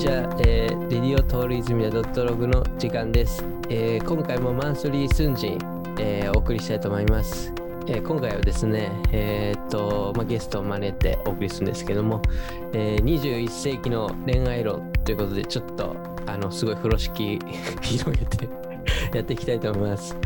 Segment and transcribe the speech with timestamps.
[0.00, 5.58] ちは、えー、レディオトールイズミダドットログの時間です、えー今回もマンスリースンジン、
[5.98, 7.52] えーお送りしたいと思います、
[7.86, 12.22] えー今回はですね、えーっと、まあ、ゲストを招いてお送りするんですけども、
[12.72, 15.94] えー21世紀の恋愛論ということでちょっと
[16.26, 17.38] あのすごい風呂敷
[17.82, 18.48] 広げて
[19.12, 20.16] やっていきたいと思います。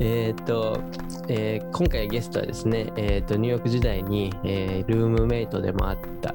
[0.00, 0.80] えーっと、
[1.28, 6.34] えー今回ゲストはですね、えーっとニューヨーク時代に、えールームメイトでもあった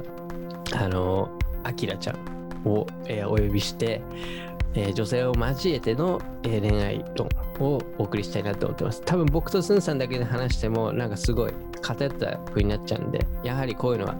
[0.77, 1.29] あの
[1.63, 2.38] アキラちゃん。
[2.65, 4.01] を、えーお呼びして、
[4.73, 9.01] えー女性を交えての、えー恋愛論をお送りしたいなと思ってます。
[9.05, 14.15] 多分僕とスンさんだけで話してもなんかすごい偏った風になっちゃうんで、やはりこういうのは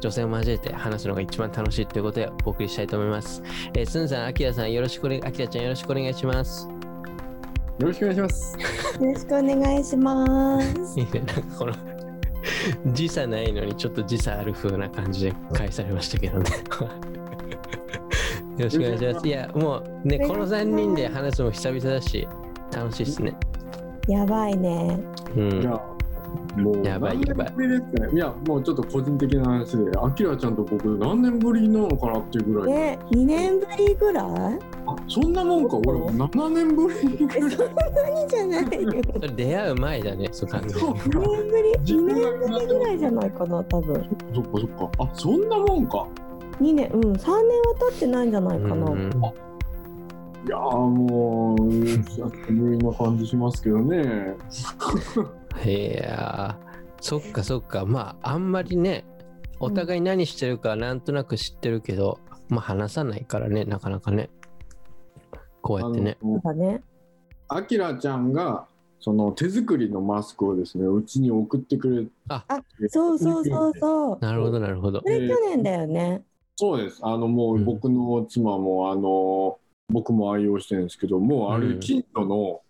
[0.00, 3.42] 女性を交えて話すのが一番楽しいということでお送りしたいと思います。
[3.74, 6.68] えースンさん、アキラさんよろしくお願い、アキラちゃんよろしくお願いします。
[7.80, 8.58] よろしくお願いします。
[9.00, 11.00] よろしくお願いします。
[11.00, 11.74] いいね、なんかこの
[12.92, 16.50] 時差ないのにちょっと時差ある風な感じで返されましたけどね。
[18.56, 19.26] よろしくお願いします。
[19.26, 22.28] いや、もうね、この3人で話すのも久々だし、
[22.72, 23.36] 楽しいっすね。
[24.08, 24.98] やばいね。
[25.36, 25.60] うん。
[25.60, 25.70] いや、
[26.56, 28.12] もうやばいやばい何年ぶりですかね。
[28.14, 32.72] いや、もうちょっと個人的な話で、あきらちゃんと僕何年ぶりなのかなっていうぐらい。
[32.72, 34.24] ね、2年ぶりぐらい？
[34.86, 35.76] あ、そんなもんか。
[35.78, 36.96] 俺7年ぶり
[37.34, 37.50] え、ぐらい。
[37.50, 38.92] そんなにじゃないよ。
[39.36, 43.94] 出会う前だね、そう考えるそう2年ぶり、2年ぶりぐらいじゃないかな、多分。
[44.32, 44.90] そっかそっか。
[44.98, 46.06] あ、そんなもんか。
[46.60, 48.90] 2年、うん、3年は経ってないんじゃないかな。
[48.90, 49.10] うん
[50.46, 54.36] いやーもう、久しぶりな感じしますけどね。
[55.64, 57.86] いやー、そっかそっか。
[57.86, 59.06] まあ、あんまりね、
[59.58, 62.18] お互い何してるかなんとなく知ってるけど、
[62.50, 64.28] まあ話さないからね、なかなかね。
[65.62, 66.18] こうやってね。
[67.48, 68.66] あきらちゃんが、
[69.00, 72.44] その手作りのマスクをですね、うちに送ってくれあ、
[72.88, 74.18] そうそうそうそう。
[74.20, 75.08] なるほど、なるほどこ。
[75.08, 76.22] れ去年だよね。
[76.56, 77.00] そうです。
[77.02, 82.62] あのもう僕の妻も、あの僕も愛用してるんですけどもうあうんれ近所の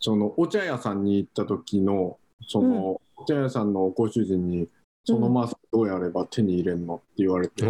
[0.00, 4.68] そのお茶屋さんに行った時のその、お茶屋さんのご主人に
[5.04, 7.64] そのマスクどうやれば手に入れんのって言われて。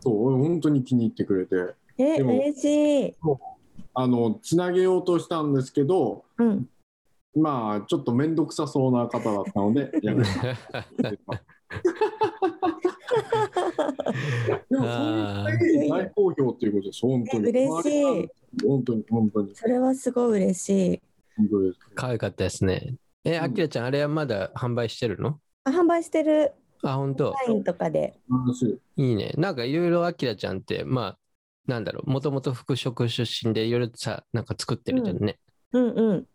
[0.00, 3.14] そう本当に気に入ってくれてえ、嬉しい。
[3.94, 6.68] あのつなげようとしたんですけどうん。
[7.36, 10.48] まあちょっと面倒くさそうな方だったのでやめました。
[14.70, 17.46] でもそんなに大好評ということです本当に。
[17.48, 17.86] え嬉し
[18.24, 18.28] い。
[18.66, 21.02] 本当に本当にそれはすごい嬉しい。
[21.94, 22.94] 可愛かったですね。
[23.24, 25.38] え、うんあきらちゃん、あれはまだ販売してるの？
[25.64, 26.52] あ、販売してる。
[26.82, 27.34] あ、本当。
[27.46, 28.18] サインとかで。
[28.96, 29.02] い。
[29.02, 29.32] いいね。
[29.36, 31.18] なんかいろいろあきらちゃんって、まあ、
[31.66, 35.38] なんだろう、もともと服飾出身でいろいろさ、なんか作ってるじゃんね。
[35.72, 36.26] うんうん。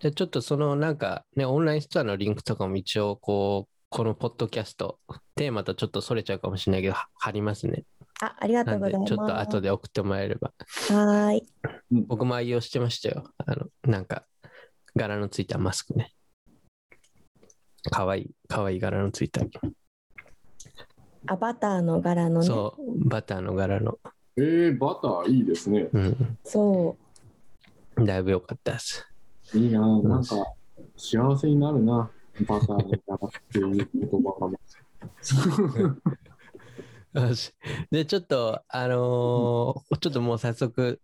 [0.00, 4.98] じゃあちょっとそのなんかね、オンラインストアのリンクとかも一応、こう、このポッドキャスト、
[5.36, 7.84] テーマとちょっとそれちゃうかもしれないけど、は貼りますね。
[8.22, 9.14] あ、ありがとうんございます。
[9.14, 10.54] ちょっと後で送ってもらえれば。
[10.88, 11.46] はーい。
[11.90, 13.24] 僕も愛用してましたよ。
[13.36, 14.24] あの、なんか、
[14.96, 16.10] 柄のついたマスクね。
[17.90, 19.42] かわいい、かわいい柄のついた。
[21.26, 22.46] あ、バターの柄のね。
[22.46, 23.98] そう、バターの柄の。
[24.38, 25.90] えー、バターいいですね。
[25.92, 26.38] うん。
[26.44, 26.96] そ
[27.98, 29.06] だいぶ良かったです。
[29.52, 30.34] いいな、なんか
[30.96, 32.10] 幸せになるな。
[32.44, 34.50] バターの柄っていう言葉が。
[37.28, 37.52] よし
[37.90, 41.00] で、ちょっと、あのーちょっともう早速、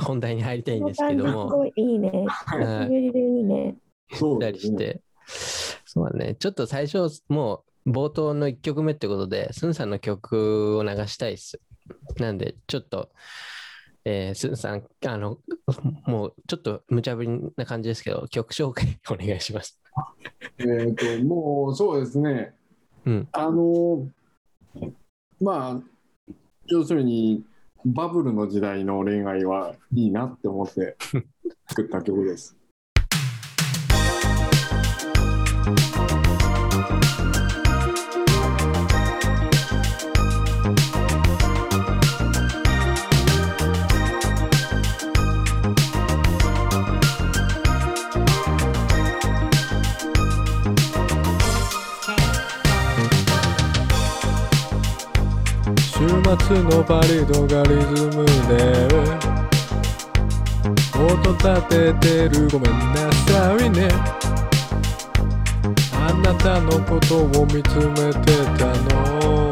[0.00, 0.76] 本題に入りたう。
[0.76, 2.10] いんですけども、いいいね。
[2.50, 3.76] 久しぶりでいいね。
[4.10, 4.52] たそうですね。
[4.52, 5.02] りして、
[5.84, 11.60] そうだね、ちょっと最初、もう冒頭の1曲目ってことで、スンさんの曲を流したいっす。
[12.16, 13.10] なんで、ちょっと、
[14.04, 15.38] えー、スンさん、あの、
[16.06, 19.78] もうちょっと無茶ぶりな感じですけど、曲紹介お願いします。
[20.58, 22.54] えっ、と、もうそうですね。
[23.04, 23.28] うん。
[23.32, 24.08] あの、
[25.40, 26.32] まあ、
[26.66, 27.44] 要するに、
[27.84, 30.96] バブルの時代の恋愛はいいなって思って
[31.66, 32.56] 作った曲です。
[56.32, 58.88] 夏のパリドがリズムで
[60.96, 62.48] 音立ててる。
[62.48, 63.90] ごめんなさいね。
[65.92, 68.64] あなたのことを見つめてた
[68.94, 69.51] の。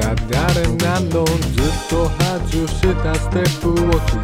[0.00, 4.16] た誰なのずっと外したステップを刻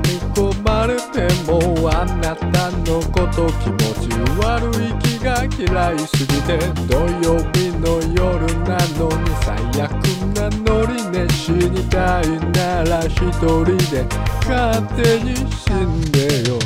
[0.00, 6.58] み込まれてもあなたのこと気持ち悪い気が嫌いすぎて
[6.88, 9.92] 土曜日の夜なのに最悪
[10.36, 10.74] なの
[11.94, 14.04] ないなら一人で
[14.46, 16.58] 勝手に死んでよ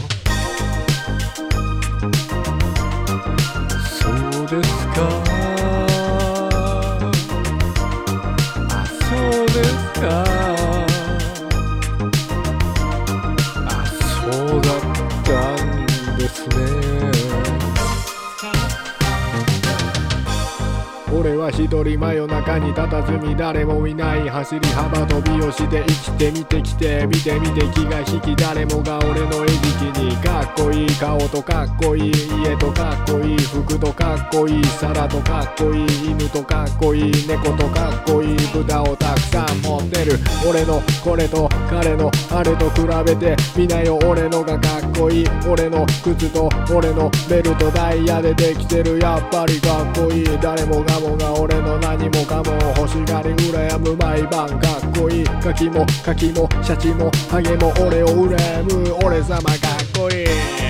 [21.51, 24.29] 一人真夜中に佇み誰もいない。
[24.29, 32.13] 走り幅跳びをして生きてみてきて見てみて気が引き誰もが俺の餌食にかっこいい顔とかっこいい
[32.43, 35.89] 家とかっこいい服とかっこいい皿とかっこいい。
[36.11, 40.13] 犬とかっこいい猫とかっこいい豚をたくさん持ってる
[40.49, 55.25] 俺のこれと彼のあれと比べてみなよ俺のがかっこいい俺の靴と俺のベルトダイヤでできてるやっぱりかっこいい誰もがもが俺の何もかも欲しがり羨む毎晩かっこいい。
[55.25, 58.95] ガキもカキもシャチもハゲも俺を羨む。
[59.05, 59.57] 俺様かっ
[59.97, 60.68] こいい。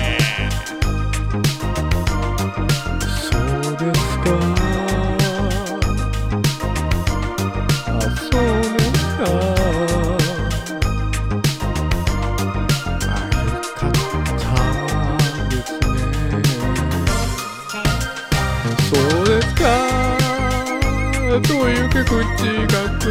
[22.09, 23.07] 口が臭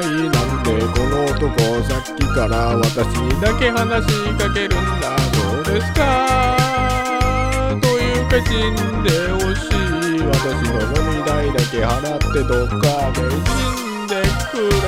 [0.00, 1.36] いなんてこの男
[1.84, 4.70] さっきから私にだけ話しかけるん
[5.02, 5.18] だ。
[5.18, 6.00] そうですか？
[7.82, 8.74] というか死ん
[9.04, 10.32] でほしい私
[10.70, 13.12] の飲み代だけ払ってどっか。
[13.12, 14.14] で死んで
[14.50, 14.80] くれ。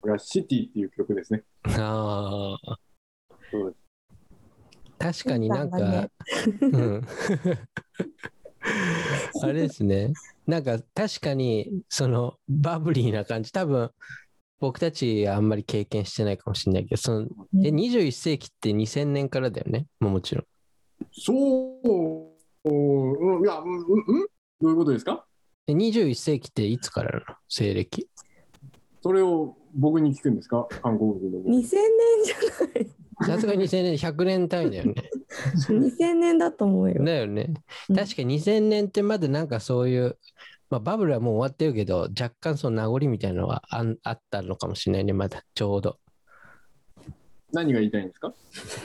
[0.00, 1.44] これはシティっていう曲ですね。
[1.66, 2.78] ああ
[3.52, 3.76] そう
[4.98, 6.10] 確かになんか、ね
[6.60, 7.06] うん、
[9.42, 10.12] あれですね。
[10.46, 13.52] なんか確かにそのバブリーな感じ。
[13.52, 13.90] 多分
[14.60, 17.28] 僕たちあんまり経験してないかもしれないけどその
[17.64, 19.86] え21世紀って2000年からだよね？
[20.00, 20.44] もちろん。
[21.12, 21.80] そ
[22.64, 24.26] う、うん、いや、うん、うん、うん？
[24.60, 25.24] どういうことですか？
[25.68, 27.24] え21世紀っていつからなの？
[27.48, 28.08] 西暦。
[29.00, 30.66] それを僕に聞くんですか？
[30.82, 31.38] 韓国人の。
[31.38, 31.50] 僕。
[31.50, 31.62] 2000年
[32.24, 32.36] じゃ
[32.74, 32.90] ない。
[33.26, 34.94] さすがに2000年100年単位だよね。
[35.68, 37.04] 2000年だと思うよ。
[37.04, 37.52] だよね。
[37.88, 37.96] うん。
[37.96, 40.18] 確かに2000年ってまだなんかそういう、
[40.70, 45.98] まあ、バブルはもう終わってるけど若干その名残みたいなのはあんあったのかもしれないねまだちょうど。
[47.52, 48.32] 何が言いたいんですか？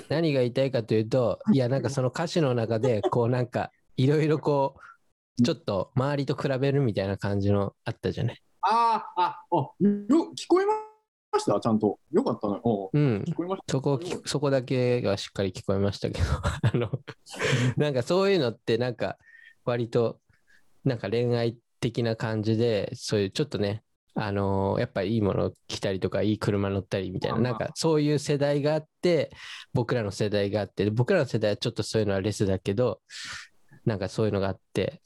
[0.09, 4.75] 何が言いたいかというといやなんかその歌詞の中でこうなんかいろいろこ
[5.39, 8.41] うちょっと周りと比べるみたいな感じのあったじゃない。
[8.61, 9.73] ああ、あ、あ、よ、
[10.37, 10.73] 聞こえま
[11.39, 11.99] したちゃんと。
[12.11, 12.59] よかったね。
[12.63, 13.71] おうん聞こえました？
[13.71, 16.25] そこきそこだけがしっかり聞こえましたけど
[16.63, 16.89] あの
[17.77, 19.17] なんかそういうのってなんか
[19.65, 20.19] 割と
[20.83, 23.83] なんか恋愛的な感じでそういうちょっとね
[24.15, 29.31] あのやっぱりいいもの着たりとかいい車乗ったりみたいななんかそういう世代があって
[29.73, 33.01] 僕らの世代があって僕らの世代はちょっとそういうのはレスだけど
[33.85, 35.01] なんかそういうのがあって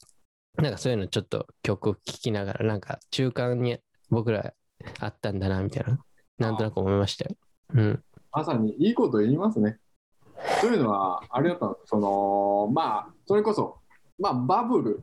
[0.57, 3.77] なんかそういうのちょっと曲を聴きながらなんか中間に
[4.09, 4.53] 僕ら
[4.99, 5.99] あったんだなみたいな
[6.37, 7.35] なんとなく思いましたよ。
[7.73, 8.03] うん。
[8.31, 9.79] まさにいいこと言いますね。
[10.61, 13.77] そういうのは、あれだったの、その、まあ、それこそ、
[14.19, 15.01] まあ、バブル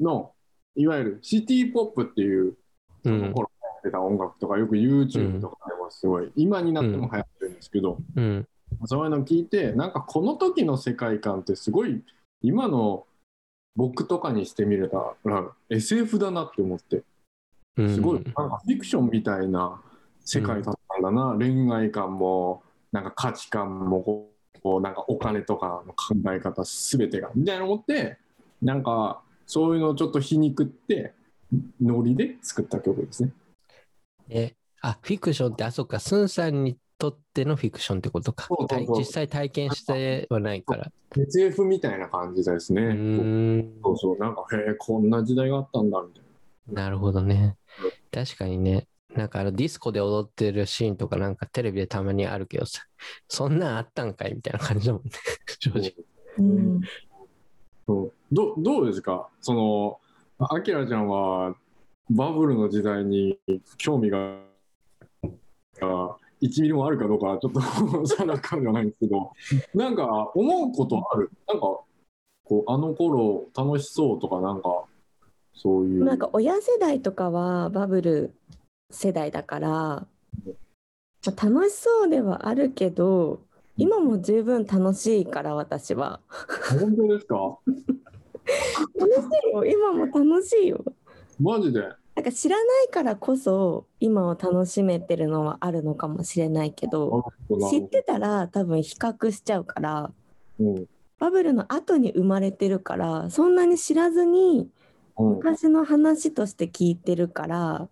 [0.00, 0.32] の、
[0.76, 2.56] いわゆるシティポップっていう、う
[3.02, 8.48] そのん頃流行ってた音楽とか、よく YouTube とかでもすごい、今になっても流行ってるんですけど、うん。
[8.86, 12.02] そういうのを聞いて、なんかこの時の世界観ってすごい、
[12.42, 13.06] 今の
[13.76, 17.02] 僕とかにしてみれたら SF だなって思って、
[17.76, 17.94] うん。
[17.94, 19.80] すごい、なんかフィクションみたいな
[20.24, 22.62] 世界だったんだな、恋愛観も、
[22.92, 28.18] なんか価値観もこう、なんかお金とかの考え方すべてが、みたいなの思って、
[28.62, 31.12] なんかそういうのをちょっと皮肉って、
[31.80, 33.32] ノリで作った曲ですね。
[34.28, 38.48] え、あ、フィクションって、あ、そっか、スンさんにとってのフィクションってことか。
[38.96, 40.90] 実際体験してはないから。
[41.16, 42.82] SF みたいな感じですね。
[42.82, 42.96] うー
[43.62, 46.22] ん、そうそう、なんか、へえ、こんな時代があったんだ、みたい
[46.72, 46.82] な。
[46.82, 47.56] なるほどね。
[48.10, 48.88] 確かにね。
[49.14, 52.82] なんかあのディスコで踊ってるシーンとかなんかテレビでたまにあるけどさ、
[53.28, 55.10] そんなんあったんかいみたいな感じだもんね。
[55.60, 55.92] 正直。
[56.38, 56.80] うん。
[57.86, 59.28] そうどどうですか？
[59.40, 60.00] その
[60.38, 61.54] あきらちゃんは
[62.10, 63.38] バブルの時代に
[63.78, 64.40] 興味が
[65.80, 67.60] が1ミリもあるかどうかはちょっと
[68.06, 69.32] 定かではないんですけど
[69.74, 71.30] なんか思うことある？
[71.46, 71.62] なんか
[72.44, 74.84] こうあの頃楽しそうとかなんか
[75.54, 78.34] そういうなんか親世代とかはバブル
[78.94, 80.06] 世代だから、ま
[81.26, 83.42] あ楽しそうではあるけど
[83.76, 86.20] 今も十分楽しいから私は
[86.78, 87.58] 本当ですか？
[88.94, 89.12] 楽
[89.52, 89.64] よ。
[89.64, 90.84] 今も楽しいよ。
[91.40, 91.80] マジで？
[92.14, 97.24] なんか知らないからこそ今を楽しめてるのはあるのかもしれないけど
[97.70, 100.12] 知ってたら多分比較しちゃうから
[100.60, 100.86] うん
[101.18, 104.68] バブルの後に生まれてるからそんなに知らずに
[105.18, 107.88] うん昔の話として聞いてるからうん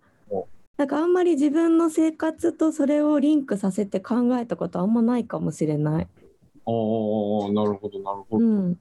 [0.77, 6.05] なんかあんまり自分の生活とそれをリンクさせて考えたことあんまないかもしれない。
[6.05, 8.39] ああ、なるほど、なるほど。
[8.39, 8.79] うん、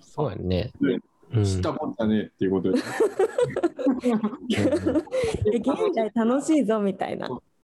[0.00, 0.72] そうやね。
[0.80, 0.98] ね
[1.32, 2.84] うん知ったこっちゃねえっていうことです。
[2.84, 4.70] 知っ
[5.50, 7.28] で現在楽しいぞみたいな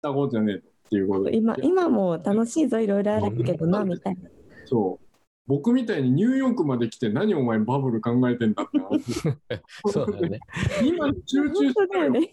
[0.01, 1.35] たこっちゃねえっていうことで。
[1.37, 4.29] 今今も楽しいぞいろいろあるけどなみたいな。
[4.65, 5.06] そう。
[5.47, 9.01] 僕みたいにニューヨークまで来て何お前バブル考えてんだって話。
[9.91, 10.39] そうだね。
[10.83, 12.11] 今集中本したよ。
[12.11, 12.29] ね。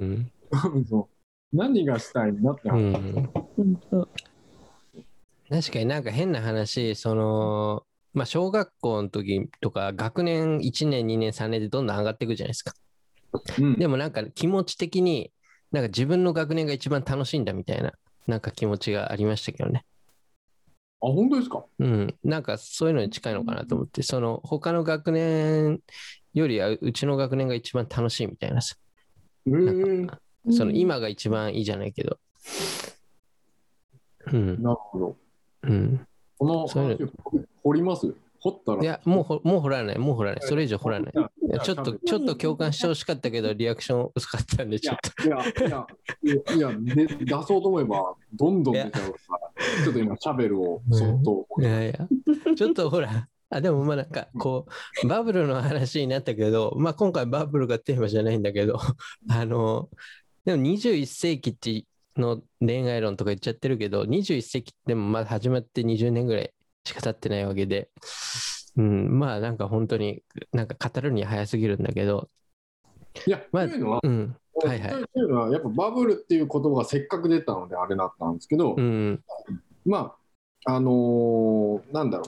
[0.00, 0.32] うん。
[0.86, 2.80] そう何がしたいんだってう話。
[2.80, 4.08] ん本当
[5.50, 12.72] 確かになんか変な話、その、まあ、小学校の時とか学年1年、2年、3年でどんどん上がっていくじゃないですか。
[13.58, 15.32] うんでもなんか気持ち的に、
[15.72, 17.92] なんか自分の学年が一番楽しいんだみたいな、
[18.28, 19.84] なんか気持ちがありましたけどね。
[21.02, 21.64] あ、本当ですか？
[21.78, 22.14] うん。
[22.22, 25.80] なんかそういうのに近いのかなと思って、その他の学年
[26.34, 28.76] よりはうちの学年が一番楽しいみたいなさ。
[29.46, 32.18] えー、なんかその今が一番いいじゃないけど。
[34.32, 34.62] うん。
[34.62, 35.16] なるほど。
[35.62, 36.06] うん。
[36.38, 38.14] このそういう話を掘ります？
[38.40, 38.82] 掘ったら。
[38.82, 40.40] いや、もうほもう掘らない、もう掘らない。
[40.42, 41.12] それ以上掘らない。
[41.14, 45.86] いやちょっと、ちょっと共感してほしかったけど、リアクション薄かったんで、いちょっやと。、いや、いや、
[46.56, 51.46] いや、いやで出そうと思えば、どんどん出ちゃうから、ちょっと今、シャベルをそっと。
[51.60, 52.08] いやいや、
[52.56, 54.66] ちょっとほら、あ、でもまあなんか、こ
[55.02, 58.78] う、バブルの話になったけど、まあ今回バブルがテーマじゃないんだけど、
[59.28, 59.88] あの、
[60.44, 61.84] でも21世紀って
[62.16, 66.52] の恋愛論とか言っちゃってるけど、21世紀でもまだ始まって20年ぐらい
[66.84, 67.90] しか経ってないわけで、
[68.76, 70.22] うん、まあなんか本当に
[70.52, 72.28] なんか語るには早すぎるんだけど、
[73.26, 74.90] いや、まあというのは、うん、はいはい。
[74.90, 79.20] というのは、やっぱバブルっていう言葉がせっかく出たのであれだったんですけど、うん、
[79.84, 80.14] ま
[80.66, 82.24] あ、あのーなんだろ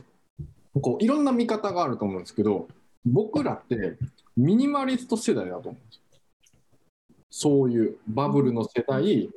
[0.74, 2.68] う、こういろんな見方があると思うんですけど、
[3.04, 3.96] 僕らって
[4.36, 6.02] ミニマリスト世代だと思うんですよ。
[7.30, 9.30] そういうバブルの世代、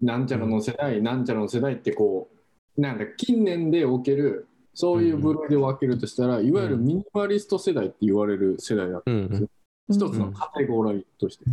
[0.00, 2.28] なんちゃらの世代、なんちゃらの世代ってこ
[2.76, 9.10] う、なんだ、近年でおける、そういう部類で分けるとしたら、いわゆるミニマリスト世代って言われる世代だった。
[9.10, 9.48] うん、
[9.88, 11.44] 一つのカテゴライとして。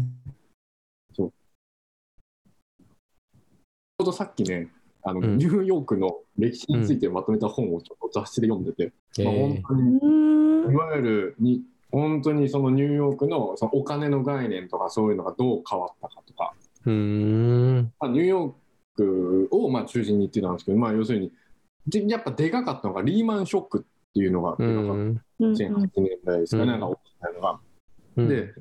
[1.13, 1.29] そう。
[1.29, 4.71] ちょうどさっきね、
[5.03, 5.38] あの、うん。
[5.38, 10.73] ニューヨークの歴史についてまとめた本をちょっと雑誌で読んでて、まあ、え本当に、うん。
[10.73, 18.53] いわゆるに、本当にそのニューヨークのそのお金の概念とかそういうのがどう変わったかとか、ー、うーん、まあ、ニューヨー
[18.95, 21.31] クをまあ中心に言ってたんですけど、まあ、要するに、
[21.89, 24.63] でやっぱでかかったのがリーマンショックっていうのがう。
[24.63, 26.69] ん、うん2008年代ですかね、うん。
[26.69, 27.60] なんか大きなのが。
[28.17, 28.53] うん、で、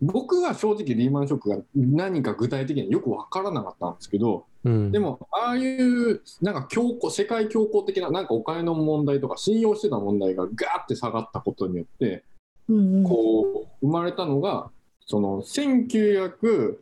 [0.00, 12.24] 僕は正直リーマンショックが何か具体的によく分からなかったんですけど、うん、でも、ああいうなんか強硬、世界恐慌的ななんかお金の問題とか信用してた問題がガーって下がったことによって、
[12.68, 13.04] うんうん。
[13.04, 14.70] こう、生まれたのが、
[15.06, 16.76] その1900、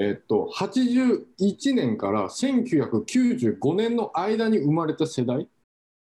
[0.00, 5.46] えっと、81年から1995年の間に生まれた世代、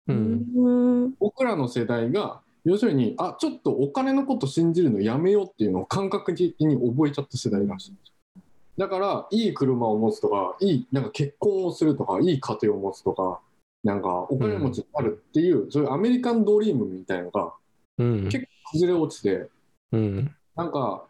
[0.08, 1.14] うん、うん。
[1.18, 8.44] 僕らの世代が、要するに、あ、ちょっとお金のこと信じるのやめようっていうのを感覚的に覚えちゃった世代らしいんですよ。
[8.78, 13.40] だから、いい車を持つとか、いい、なんか結婚をするとか、いい家庭を持つとか、
[13.86, 17.54] なんかお金持ちになるっていう、そういうアメリカンドリームみたいのが
[17.98, 19.48] うん、結崩れ落ちて、
[19.94, 21.06] うん、なんか、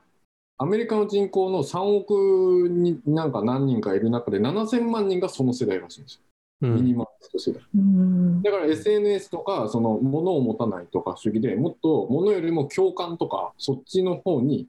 [0.57, 6.21] アメリカの人口の3億になんか何人かいる中で7000万人がその世代らしいんですよ。
[6.61, 7.63] うミニん、マリスト世代。
[7.75, 14.67] うんだから SNS とか、その物を持たないとか主義でもっと物よりも共感とか、そっちの方に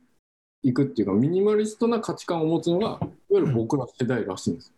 [0.65, 4.73] 行くっていうか、ミニマリストな価値観を持つのが、いわゆる僕ら世代らしいんです。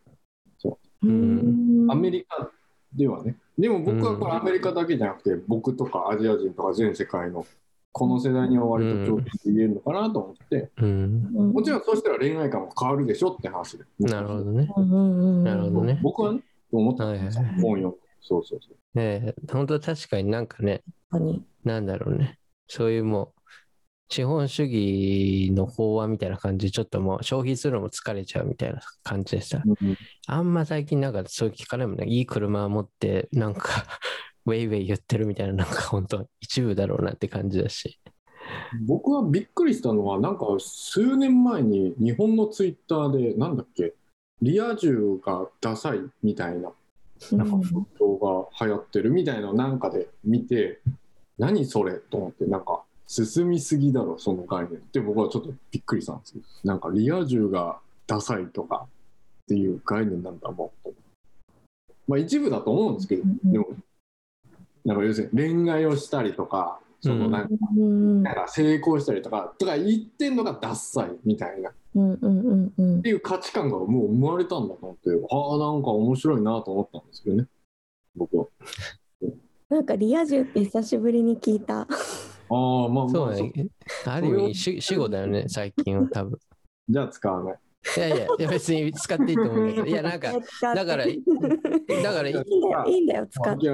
[1.03, 2.51] うんアメリカ
[2.93, 3.37] ではね。
[3.57, 7.47] でも僕はこれアメリカだけじゃなくて、僕とかアジア人とか全世界の
[7.93, 13.85] この世代には割と共通して言えるのかなと思って、うん、もちろんそうしたら恋愛観も変わるでしょって話で。
[13.99, 14.69] なるほどね。
[14.77, 14.97] うんう
[15.41, 15.99] んなるほどね。
[16.03, 16.41] 僕はね、
[16.71, 17.97] と思ったんですよはいはいはい本読んで。
[18.21, 18.99] そうそうそう。
[18.99, 22.39] ねえ、本当確かになんかね、確かになんだろうね。
[22.67, 23.39] そういうもう、
[24.11, 29.63] 資本主義の法案みたいな感じ、ちょっともう消費するのも疲れちゃうみたいな感じでした。
[30.27, 32.07] あんま最近なんかそういう聞かないもんね。
[32.07, 33.85] いい車持って、なんか、
[34.49, 38.01] ウェイウェイ言ってるみたいな、なんか本当一部だろうなって感じだし。
[38.87, 43.95] 僕はびっくりしたのは、なんか数年前に日本のツイッターで、なんだっけ、
[44.41, 46.73] リア充がダサいみたいな、
[47.33, 50.81] なんか風潮が流行ってるみたいななんかで見て、
[51.39, 58.87] 何それと思って、なんか進みすぎだろ、その概念って僕はちょっとびっくりしたんですけど、なんかリア充がダサいとか
[59.45, 60.91] っていう概念なんだもん。
[62.07, 63.69] まあ一部だと思うんですけど、でも、
[64.85, 71.71] なんか要するに恋愛をしたりとか、そのなんかうんなんか成功したりとか、とか言ってんのがダッサいみたいな。
[71.71, 77.47] っうんうんうんうんていう価値観がもう生まれたんだと思って、ああ、なんか面白いなと思ったんですけどね、
[78.17, 78.47] 僕は。
[79.69, 81.81] なんかリア充って久しぶりに聞いた。
[81.81, 81.87] ああ、
[82.89, 83.67] まあまあ、そうね。
[84.07, 86.39] ある意味、し死語だよね、最近は多分。
[86.89, 87.59] じゃあ使わない。
[87.97, 90.33] いやいや、いや別に使っていいと思うんだけど、いや、なんか、
[90.75, 91.23] だからい
[92.03, 93.67] だから、いんだよ、いいんだよ、使って。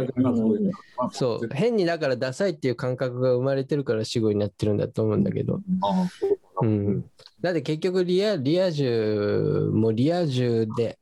[1.12, 5.60] そう変にだからダサいっていう感覚が生まれてるから死語になってるんだと思うんだけど。
[5.82, 6.26] ああそ
[6.62, 7.04] うん
[7.40, 10.98] だって結局リア、リア充もリア充で、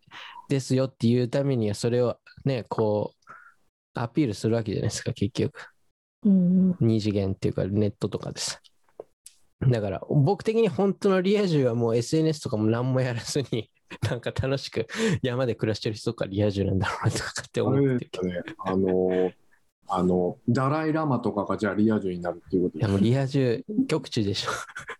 [0.48, 3.32] ですよっていうためには、それをね、こう、
[3.94, 5.58] アピールするわけじゃないですか、結局。
[6.24, 8.60] うんうん二次元っていうか、ネットとかです。
[9.70, 13.70] だから、僕的に本当のリア充はもう SNS とかも何もやらずに、
[14.08, 14.86] なんか楽しく
[15.22, 19.32] 山で暮らしてる人がリア充なんだろうなとかって思ってるね、あの、
[19.88, 24.50] あの、ダライ・ラマとかがじゃあリア充になるっていうこといやもうリア充、極地でしょ。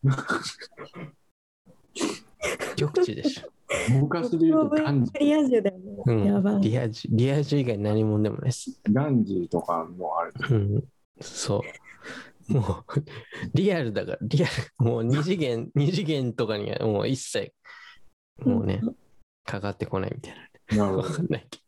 [2.76, 3.50] 極地でしょ。
[3.90, 6.02] 昔で言うとガンジリア充だよね。
[6.07, 6.61] うんやばい。
[6.61, 8.78] リア充、リア充以外何もでもないです。
[8.92, 10.33] ガンジーとかもあれ。
[10.50, 10.85] うん、
[11.21, 11.62] そう。
[12.52, 13.04] もう、
[13.54, 17.52] リアルだから、リアル、もう二次元、 二次元とかにはもう一切、
[18.44, 18.82] もうね、
[19.44, 20.35] かかってこないみたい
[20.76, 20.85] な。
[20.85, 21.14] わなるほど。
[21.14, 21.59] かんないけ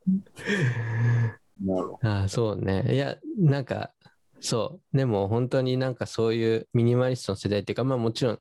[1.63, 1.99] なるほど。
[2.03, 2.95] ああ、そうね。
[2.95, 3.93] いや、なんか、
[4.41, 4.97] そう。
[4.97, 8.41] でも本当になんかそういうミニマリストの世代っていうか、まあもちろん、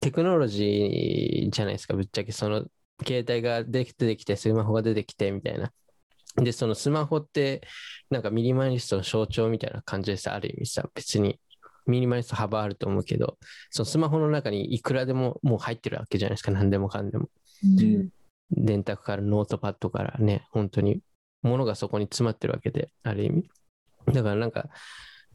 [0.00, 2.66] テクノロジーじゃないですか、ぶっちゃけその
[3.06, 5.72] 携帯が出てきて、スマホが出てきてみたいな。
[6.38, 7.62] で、そのスマホって、
[8.10, 11.38] なんかミニマリストの象徴みたいな感じでさ、ある意味さ、別に
[11.86, 13.38] ミニマリスト幅あると思うけど、
[13.70, 17.28] そのスマホの中にいくらでももう入ってるわけじゃないですか、何でもかんでも。
[17.62, 18.08] うん
[18.50, 21.02] 電卓からノートパッドからね、本当に
[21.42, 23.50] 物がそこに詰まってるわけで、ある意味。
[24.06, 24.70] だからなんか、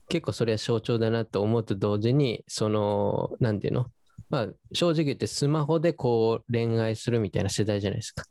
[0.10, 3.86] 結構それは象徴だなと思うと同時に、その、なんていうの？
[4.32, 8.24] まあ、正直言ってスマホでこう恋愛するみたいな世代じゃないですか。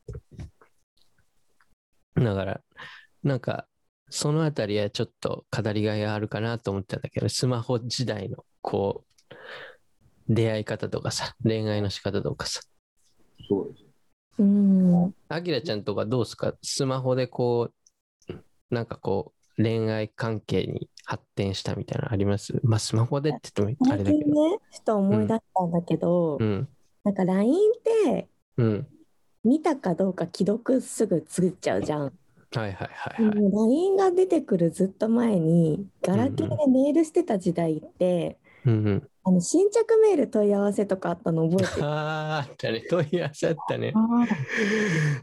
[2.16, 2.60] だから、
[3.22, 3.66] なんか、
[4.10, 9.34] そのあたりはちょっと語りがいがあるかなと思ったんだけど、スマホ時代のこう、
[10.28, 12.60] 出会い方とかさ、恋愛の仕方とかさ、
[13.48, 13.84] そうです。
[14.38, 15.14] うん。
[15.28, 16.54] あきらちゃんとかどうですか？
[16.62, 17.70] スマホでこ
[18.28, 18.34] う、
[18.70, 22.60] なんかこう、恋愛関係に発展したみたいなのあります？
[22.62, 24.24] まあ、スマホでって言ってもあれ最だけど。
[24.24, 26.68] 近ね、ふと思い出したんだけど、うん。
[27.04, 28.88] なんか LINE ってうん。
[29.44, 32.18] 見たかどうか既読すぐ作っちゃうじゃん。
[32.54, 33.52] はいはいはいはい。
[33.52, 39.08] LINE が出てくるずっと前に、ガラケーでメールしてた時代って、うんうん。
[39.24, 41.86] あの新着メール問い合わせとかあったの覚えてる？
[41.86, 42.82] あーあったね。
[42.88, 43.92] 問い合わせあったね。
[43.94, 44.26] あ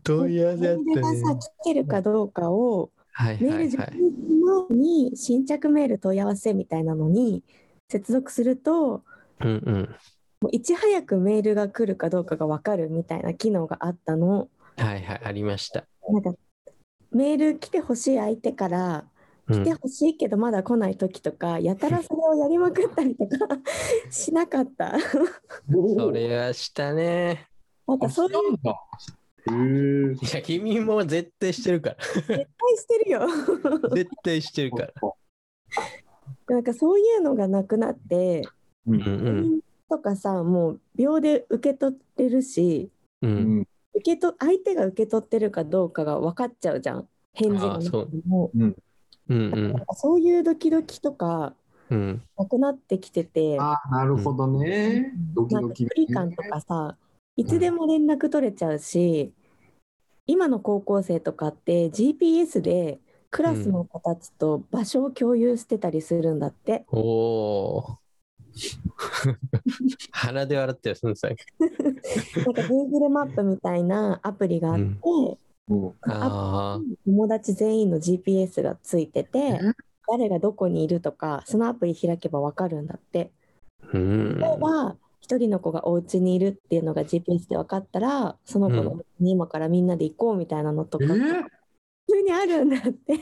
[0.04, 1.20] 問い合わせあっメールがたね。
[1.22, 3.88] さ来てるかどうかをはいメールはいはい。
[3.98, 7.44] 受信前に新着メール問い合わせみたいなのに
[7.90, 9.04] 接続すると
[9.42, 9.96] うんうん。
[10.42, 14.48] もういち早くメールが来るかどうかが分かるみたいな機能があったの。
[14.78, 15.86] はいはい、ありました。
[16.10, 16.34] なんか
[17.12, 19.06] メール来てほしい相手から
[19.48, 23.38] うん来てほしいけどまだ来ない時とか、やたらそれをやりまくったりとか
[24.12, 24.98] しなかった。
[25.98, 27.48] それはしたね。
[27.88, 30.14] なんかそういう。
[30.14, 31.98] いや、君も絶対してるから。
[31.98, 32.46] 絶対
[32.78, 33.22] してるよ。
[33.96, 34.94] 絶対してるから。
[36.48, 38.44] なんかそういうのがなくなって、
[38.86, 38.94] う。
[38.94, 43.32] うんんとかさもう秒で受け取ってるしうん。
[43.32, 43.34] う。
[43.36, 43.68] うんん。
[43.96, 48.76] 受けと相手が受け取ってるかどうかが分かっちゃうじゃん返事がなくてもうんうん。
[49.52, 51.56] なんかそういうドキドキとか
[51.90, 52.22] うん。
[52.38, 55.12] なくなってきててああ、なるほどね。
[55.34, 56.98] ドキなんか距ドキが離感とかさ
[57.36, 59.34] いつでも連絡取れちゃうし、
[60.28, 63.00] 今の高校生とかって GPS で
[63.32, 68.00] クラスの子たちと場所を共有してたりするんだって、おお。
[70.12, 71.36] 鼻で笑ってる、その際。
[71.60, 75.38] なんか Google マップみたいなアプリがあって、うん。
[77.06, 79.60] 友達全員の GPS がついてて
[80.08, 83.32] 誰がどこにいるとかそのアプリ開けば分かるんだって
[83.94, 84.40] うん。
[84.40, 91.50] 例えば一人の子がお家にいるっていうのが GPS で分かったらその子のに今からみんなで行こうみたいなのとか、えー、普
[92.08, 93.20] 通にあるんだって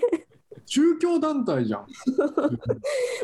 [0.67, 1.87] 宗教団体じゃん。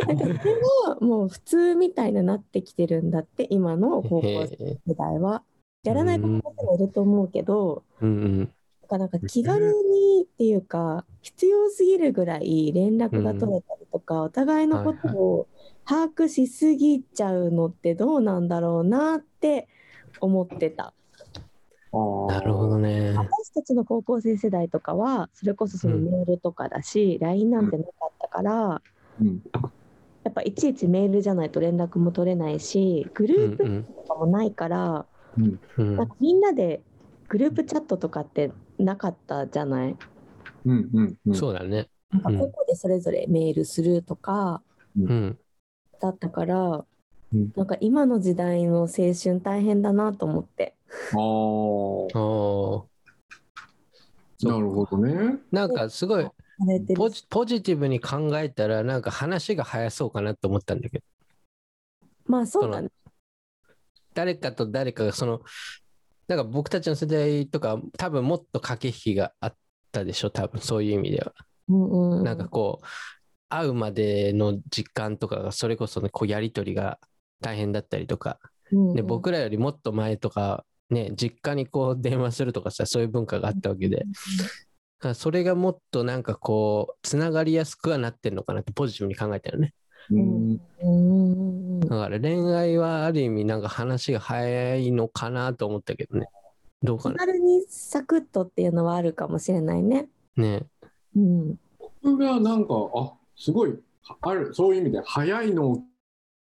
[0.08, 0.56] なんかそれ
[0.88, 5.44] はもう普通みたいになってきてるんだって今の高校生時代は
[5.84, 6.42] やらない子も
[6.76, 8.12] いると思うけどうんう
[8.44, 8.54] ん。
[8.98, 15.48] なんか気軽にっていうか、必要すぎるぐらい連絡が取れたりとか、お互いのことを
[15.86, 19.68] 把握しすぎちゃうのってどうなんだろうなって
[20.20, 20.94] 思ってた。
[22.28, 23.14] なるほどね。
[23.16, 26.06] 私たちの高校生世代とかは、それこそそのうん。
[26.12, 28.82] メールとかだし、LINE なんてなかったから、
[29.20, 29.42] うん。
[30.24, 35.06] やっぱいちいちメールじゃないと連絡も取れないし、グループうんとかもないから、
[35.38, 35.60] うん。
[35.78, 35.98] うん。
[35.98, 36.84] なんかみんなで
[37.30, 39.98] グループチャットとかってなかったじゃない？
[40.66, 41.36] うんうんうん。
[41.36, 41.90] そうだね。
[42.12, 42.38] なんかうん。
[42.40, 44.64] 個々でそれぞれメールするとか
[44.96, 45.40] うん。
[46.00, 46.86] だったから、
[47.34, 50.76] うんなんか今の時代の青春大変だなと思って。
[50.90, 51.18] ああ
[54.46, 55.40] なるほどね。
[55.52, 56.28] なんかすごい
[56.96, 61.06] ポジポジティブに考えたらなんか話が早そうかなと思ったんだけど
[62.26, 62.90] まあそうだね。
[64.14, 65.42] 誰かと誰かがその
[66.28, 69.56] なんか僕たちの世代とか多分もっと駆け引きがあっ
[69.92, 71.34] たでしょ多分そういう意味では。
[71.70, 72.86] うんうんうんなんかこう
[73.50, 77.00] 会うまでの時間とかがそれこそねこうやり取りが
[77.42, 78.40] 大変だったりとか。
[78.42, 78.96] うんうん。
[78.96, 84.06] で僕らよりもっと前とかね実家にこう電話するとかさそういう文化があったわけで。
[85.16, 89.74] それがもっとなんかこうつながりやすくはなってんのかなってポジティブに考えたよね。
[90.10, 91.80] うん。
[91.82, 96.28] だから恋愛はある意味なんか話が早いのかなと思ったけどね。
[96.82, 97.16] どうかな。
[97.16, 100.08] 気軽にサクッとっていうのはあるかもしれないね。
[100.38, 100.64] ね。
[101.16, 101.56] うん。
[102.02, 103.78] 僕がなんかあすごい
[104.22, 105.84] あるそういう意味で早いのを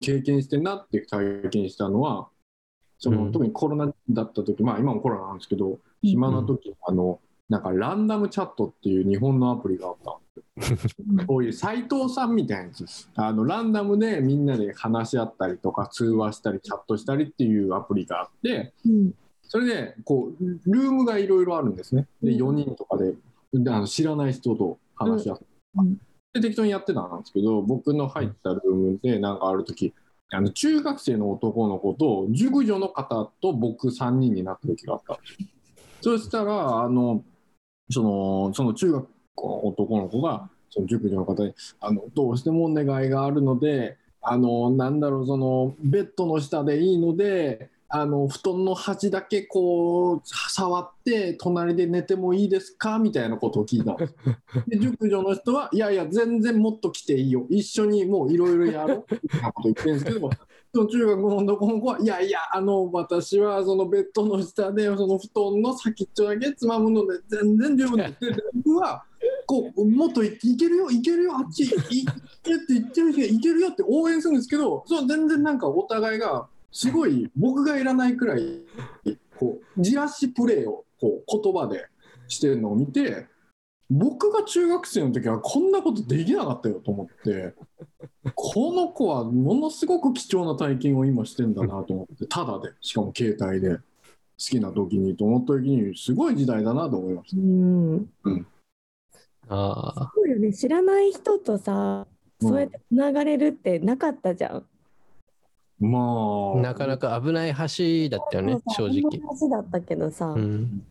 [0.02, 2.30] 経験してんなって体験したのは
[2.98, 3.32] その、うん。
[3.32, 10.20] 特にコロナだった時まあ今もコロナなんですけど暇な時、あのなんかランダムチャットっていう日本のアプリがあった
[11.26, 13.10] こういう斎藤さんみたいなやつです。
[13.16, 23.16] あのランダムでみんなで話し合ったりとか通話したりチャットしたりっていうアプリがあってうんそれでこうルームがいろいろあるんですねでうん4人とかで
[23.54, 25.46] であの知らない人と話し合って、
[25.78, 26.00] うん
[26.34, 29.94] で適当にやってたんですけど僕の入ったルームでなんかある時
[30.32, 35.15] あの中学生の男の子と熟女の方と僕3人になった時があった。
[35.15, 35.48] んですよ
[36.02, 37.24] そしたらあの
[37.89, 52.99] そのその中学校の男の子がその熟女の方にあのどうしてもお願いがあるのであのなんだろうそのベッドの下でいいのであの布団の端だけこう触って隣で寝てもいいですか？
[52.99, 53.97] みたいなことを聞いたん
[54.69, 57.47] で熟女の人はいやいや全然もっと来ていいよ。
[57.49, 60.30] 一緒にもういろいろやろうみたいなこと言ってるんですけども
[60.71, 69.04] その中学の男の子はいやいやあの私はそのベッドの下でその布団の先っちょだけつまむので全然十分ですで僕は
[69.47, 71.80] こうもっといいけるよいけるよあっちいいけっ
[72.60, 78.62] て言ってる人がいけるよって応援するんですけどその全然なんかお互いがすごい僕がいらないくらい
[79.38, 81.88] こうじらしプレーをこう言葉で
[82.27, 83.27] してるのを見て
[83.89, 87.55] 僕が中学生の時はこんなことできなかったよと思って
[88.36, 93.82] この子はものすごく貴重な体験を今してんだなと思ってただでしかも携帯で好
[94.38, 97.39] きな時にと思った時にすごい時代だなと思いましう
[98.32, 98.47] ん。
[99.49, 100.53] ああそうよね。
[100.53, 102.08] 知らない人とさ
[102.39, 104.65] そうやってつながれるってなかったじゃん。
[105.80, 106.62] たまあ。
[106.62, 109.02] なかなか危ない橋だったよね正直。
[109.02, 110.28] そんな話だったけどさ。
[110.28, 110.84] うん。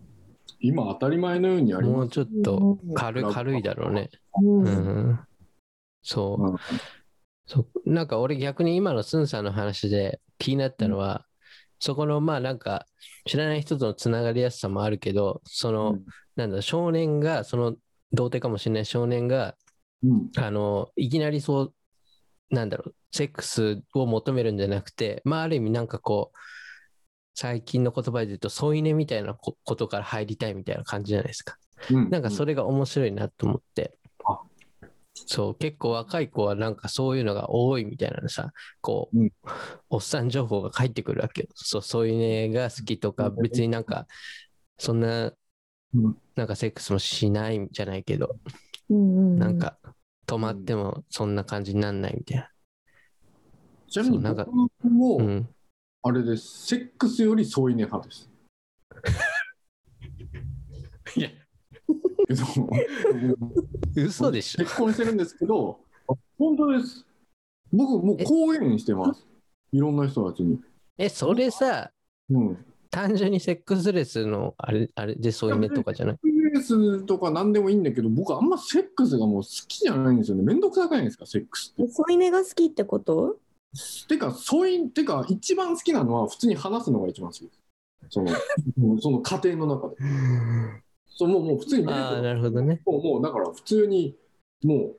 [0.61, 2.95] 今当たり前のようにありもうますちょっとうん。
[2.95, 4.11] 軽軽いだろうね。
[4.43, 4.63] うん。
[4.63, 5.21] うん。
[6.03, 6.43] そう。
[6.43, 6.57] うん。
[7.47, 11.25] そうなんか俺逆に今のスンさんの話で気になったのは、
[11.81, 12.87] そこのまあなんか
[13.27, 16.05] 知らない人とのつながりやすさもあるけどその、うん。
[16.37, 17.75] なんだ少年がその
[18.13, 19.55] 童貞かもしれない少年が
[20.05, 20.31] うん。
[20.37, 21.75] あのいきなりそう
[22.51, 26.39] なんだろうセックスを求めるんじゃなくてまあある意味なんかこう
[27.35, 31.57] 最近の言葉で言うと添い寝みたいなこことから入りたいみたいな感じじゃないですか。
[31.89, 32.11] うん。
[32.11, 33.95] なんかそれが面白いなと思って。
[34.25, 34.41] あ。
[35.15, 39.33] そう、結構若い子はなんかそういうのが多いみたいなのさ、こう、うん。
[39.89, 41.49] おっさん情報が返ってくるわけよ。
[41.55, 43.37] そう、そういうねが好きとか、うん。
[43.37, 44.09] 別になんか、
[44.77, 45.33] そんな
[45.95, 48.37] うん、なんかセックスもしないんじゃないけど、
[48.91, 49.39] うんうん。
[49.39, 49.79] なんか、
[50.29, 52.51] 止まってもそんな感じになんないみたいな。
[53.89, 55.49] ちなみに僕も、うん。
[56.03, 56.67] あれです。
[56.67, 58.31] セックスより添い寝派です。
[61.17, 61.31] いや、
[63.97, 64.65] 嘘でしょ。
[64.65, 65.81] 結婚してるんですけど
[66.37, 67.07] 本当です。
[67.73, 69.27] 僕もう講演してます。
[69.73, 70.61] いろんな人たちに、
[70.99, 71.91] え、それさ、
[72.29, 76.19] うん、単純にセックスレスのあれ、あれで添い寝とかじゃない？
[76.51, 80.43] レースとか何でもいいんだけど僕あんまセックスがもう好きじゃないんですよね。
[80.43, 81.83] めんどくさくないですかセックスって。
[81.83, 83.37] え添い寝が好きってこと？
[84.09, 87.41] てかそういてか一番好きなのは普通に話すのが一番好き。
[87.41, 87.59] です
[88.11, 88.31] その
[89.01, 89.97] その家庭の中で。
[91.07, 91.89] そうもうもう普通に。
[91.89, 92.81] ああ、となるほどね。
[92.87, 94.17] もうもうだから普通に
[94.63, 94.95] も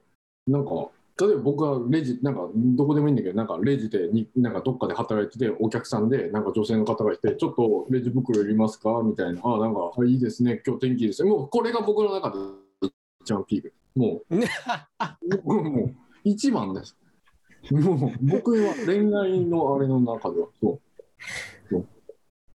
[0.47, 9.01] うなんか例えば僕がレジなんかどこでもいいんだけどなんかレジでになんかどっかで働いててお客さんでなんか女性の方がいてちょっとレジ袋いりますか？
[9.03, 9.41] みたいな。
[9.43, 10.61] あなんかあいいですね。
[10.65, 11.23] 今日天気いいです。
[11.23, 12.37] ねもうこれが僕の中で
[13.21, 13.73] 一番ピーク。
[13.95, 14.35] もう
[15.63, 16.95] もう一番です。
[17.71, 20.79] もう僕は恋愛のあれの中ではそう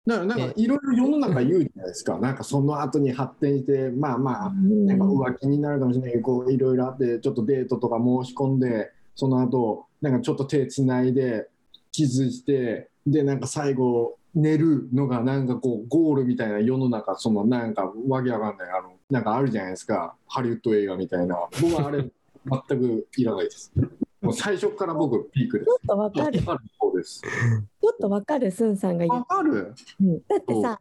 [0.05, 2.17] なんかいろいろ世の中言うじゃないですか。
[2.19, 11.49] なんかその後に発展してまあまあなんか浮気になるかもしれないけどこういろいろあってちょっとデートとか申し込んでその後なんかちょっと手つないで
[11.91, 20.15] キスしてでなんか最後寝るのがなんかこうゴールみたいな世の中そのなんかわけわかんないあのなんかあるじゃないですか。
[20.27, 21.37] ハリウッド映画みたいな。
[21.61, 22.03] 僕はあれ
[22.45, 23.71] 全くいらないです
[24.25, 26.41] もう最初から僕ピークでちょっとわかる。
[26.41, 26.53] ちょ
[27.89, 29.25] っとわかる、スンさんが言わう。
[29.25, 30.21] かる、うん。
[30.27, 30.79] だってさ、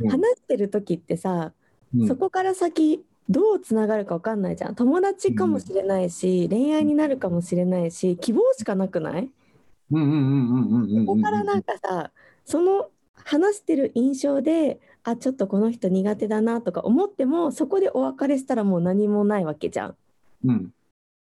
[0.00, 0.04] う。
[0.06, 0.08] ん。
[0.08, 1.52] 話してる時ってさ、
[1.94, 2.08] うん。
[2.08, 4.74] そこから先どうつながるかわかんないじゃん。
[4.74, 9.30] 友達かもしれないし、恋愛になるかもしれないし、希望しかなくない？
[9.90, 11.06] うんうんうんうんうんうん。
[11.06, 12.10] そこからなんかさ、
[12.44, 19.96] その話してる印象で、あ、ちょっとこの人苦手だなとか思っても、そこでお別れしたらもう何もないわけじゃん。
[20.44, 20.72] うん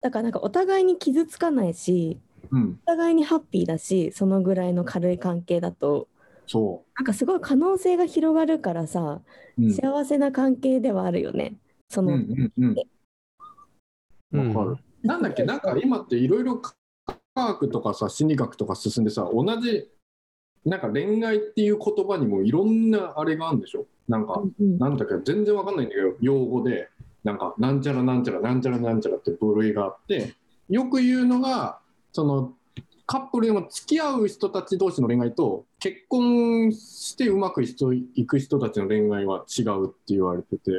[0.03, 2.19] だからなんかお互いに傷つかないし、
[2.51, 2.81] うん。
[2.85, 6.09] お互いにハッピーだし、そのぐらいの軽い関係だと、
[6.47, 9.23] そなんかすごい可能性が広がるからさ、
[9.59, 11.55] う、うん、幸せな関係ではあるよね。
[11.89, 12.77] その、うんうんうん。
[14.33, 14.55] うん。
[14.55, 14.77] わかる。
[15.03, 16.75] なんだっけ、なんか今っていろいろ科
[17.37, 19.89] 学とかさ、心理学とか進んでさ、同じ、
[20.65, 23.87] なんか恋愛っていう言葉にもいろんなあれがあるんでしょ？
[24.09, 24.79] なんか、うん。
[24.79, 26.89] なんだっけ、全然わかんないんだけど、用語で、
[27.25, 30.35] なんか、なんちゃらなんちゃらなんちゃらなんちゃらって部類があって、
[30.69, 31.79] よく言うのが、
[32.13, 32.53] その、
[33.07, 40.71] カップルでも付き合う人たち同士の恋愛と結婚してうまくいく人たちの恋愛は違うって言われてて、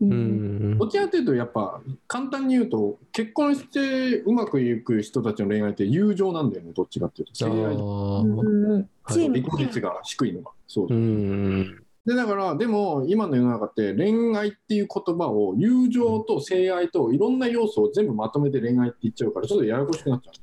[0.00, 0.72] ううん。
[0.74, 7.46] んどちらかというとやっぱ簡単に言うと結婚してうまくいく人たちの恋愛って友情なんだよねどっちかっていうと。
[7.46, 7.50] あ。
[7.50, 7.74] 恋愛。
[7.74, 10.50] うん離婚率が低いのが。
[10.66, 20.34] そうう、んでだからでも今の世の中って恋愛っていう言葉を友情と性愛といろんな要素を全部まとめて恋愛って言っちゃうからちょっとややこしくなっちゃう。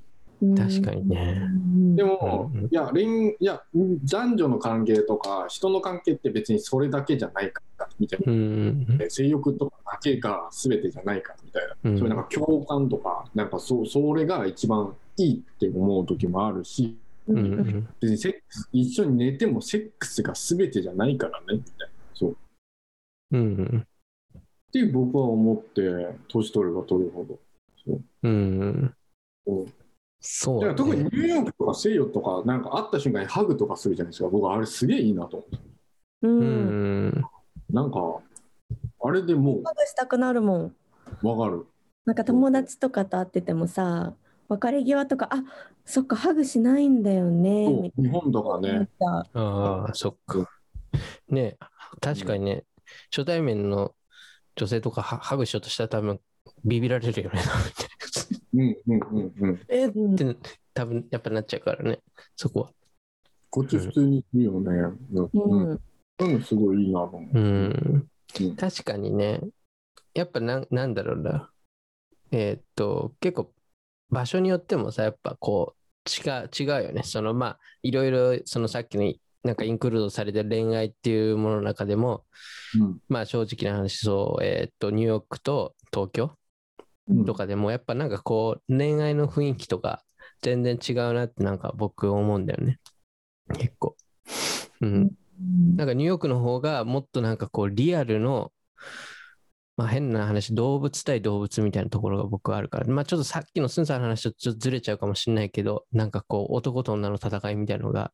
[0.55, 1.41] 確かにね。
[1.43, 8.31] うんでも、うんいや恋いや男女の関係とか人の関係って別にそれだけじゃないからみたいな。
[8.31, 11.97] うん性欲とかだけが全てじゃないからみたいな、うん。
[11.97, 16.95] そういうなんか共感とかなんかそうそれが一番いいって思う時もあるし
[17.29, 17.41] ううん。
[17.41, 21.93] ん別にセックス一緒に寝てもセックスが全てじゃないからねみたいな。
[22.13, 22.31] そう。
[22.31, 22.35] っ
[23.31, 23.87] うん。
[24.71, 25.81] ていう僕は思って
[26.27, 27.39] 年取れば取るほど。
[28.23, 28.29] う。
[28.29, 28.93] ん
[29.45, 29.67] そう。
[30.21, 34.29] そうだだから特にニねューヨークとか西洋とかなんか会った瞬間にハグとかするじゃないですか。
[34.29, 35.57] 僕はあれすげえいいなと思って
[36.21, 37.29] ううんん。
[37.69, 37.99] なんか
[39.01, 40.75] あれでもハグしたくなるもん。
[41.21, 41.65] うわかる。
[42.05, 44.13] なんか友達とかと会っててもさ、
[44.49, 45.43] 別れ際とか、あ
[45.85, 47.91] そっか、ハグしないんだよね。
[47.95, 50.49] 日本とかなねさああそっか。
[51.29, 51.57] ね
[52.01, 52.63] 確かにね
[53.11, 53.93] 初対面の
[54.55, 56.19] 女性とかハハグしようとしたら多分
[56.65, 57.41] ビビられるよね。
[58.53, 59.59] うんうんうんうん。
[59.67, 60.13] えうん。
[60.15, 60.35] って
[60.73, 61.99] 多分やっぱなっちゃうからね
[62.35, 62.71] そこは。
[63.51, 64.69] こっち普通にいるよね。
[65.33, 65.79] うん。
[66.19, 66.43] うん。
[66.43, 67.39] すごいいいなと思う。
[67.39, 68.09] うん。
[68.39, 68.55] うん。
[68.55, 69.41] 確かにね。
[70.13, 71.51] やっぱなんなんだろうな。
[72.31, 73.51] えーっと結構
[74.09, 77.03] 場所によってもさやっぱこう違う違うよね。
[77.03, 82.25] そのまあいろいろそのさっきのなんかインクルードされてる恋愛っていうものの中でも
[82.79, 82.99] うん。
[83.07, 86.31] まあ正直な話そうえーっとニューヨークと東京
[87.07, 87.25] うん。
[87.25, 90.03] とかでもやっぱなんかこう恋愛の雰囲気とか
[90.41, 92.79] 全然違うなってなんか僕思うんだよね。
[93.57, 93.95] 結構。
[94.81, 95.11] うん。
[95.75, 98.51] なんかニューヨークの方がもっとなんかこうリアルの、
[99.79, 108.11] まあ変な話、動物対動物みたいなところが僕はあるから、まあちょっとさっきのスンさんの話とちょっとずれちゃうかもしれないけど、なんかこう男と女の戦いみたいなのが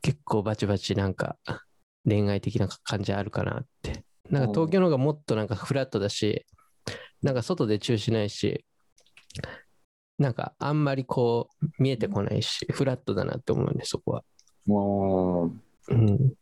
[0.00, 1.36] 結構バチバチなんか
[2.06, 4.02] 恋愛的な感じあるかなって。
[4.30, 6.46] なんか東京の方がもっとなんかフラットだし、
[7.22, 8.64] なんか外でチューしないし、
[10.18, 14.24] なんかあんまりこう見えてこないし、フラットだなって思うんで、そこは。
[14.64, 16.32] まあうん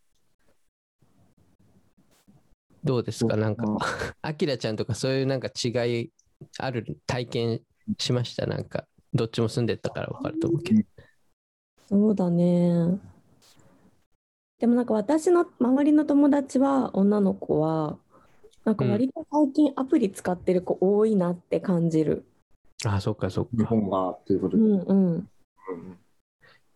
[2.87, 3.37] どうですか？
[3.37, 3.79] なんかま、
[4.23, 5.69] あきらちゃんとかそういうなんか違
[6.03, 6.13] い
[6.59, 7.61] ある体験
[7.99, 8.47] しました？
[8.47, 10.81] なんか、どっちも住んでたから分かると思うけど。
[11.89, 12.99] そうだね。
[14.59, 17.99] でもなんか私の周りの友達は女の子は
[18.65, 22.25] なんか割と最近アプリ使ってる子多いなって感じる。
[22.85, 23.51] あ、そっかそっか。
[23.53, 24.63] 日本がっていうことで。
[24.63, 25.15] うんうん。
[25.15, 25.29] うん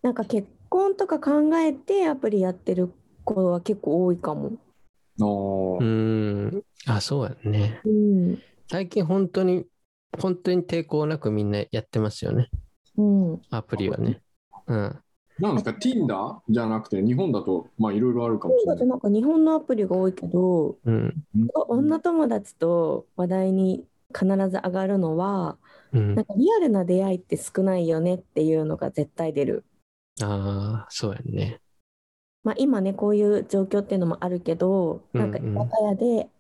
[0.02, 2.90] なんか結婚とか考えてアプリやってる
[3.22, 4.52] 子は結構多いかも。
[5.20, 5.86] のうー
[6.56, 6.64] ん。
[6.86, 7.80] あ、そうやね。
[7.84, 8.38] うん。
[8.68, 9.66] 最近本当に、
[10.18, 12.50] 本当に抵抗なくみんなやってますよね。
[12.96, 13.42] うん。
[13.50, 14.22] アプリはね。
[14.66, 15.00] うん。
[15.38, 18.76] なんですか、Tinder じゃなくて、日本だと、まあ、いろいろあるかもしれない。
[18.76, 21.24] だとなんか日本のアプリが多いけど、うん。
[21.68, 25.56] 女友達と話題に必ず上がるのは、
[25.92, 26.24] うんなん。
[26.24, 29.64] かリアルな出会いって少ないよねっていうのが絶対出る。
[30.22, 31.60] ああ、そうやね。
[32.42, 36.30] まあ、今ねこういう状況っていうのもあるけど、なんか居酒屋で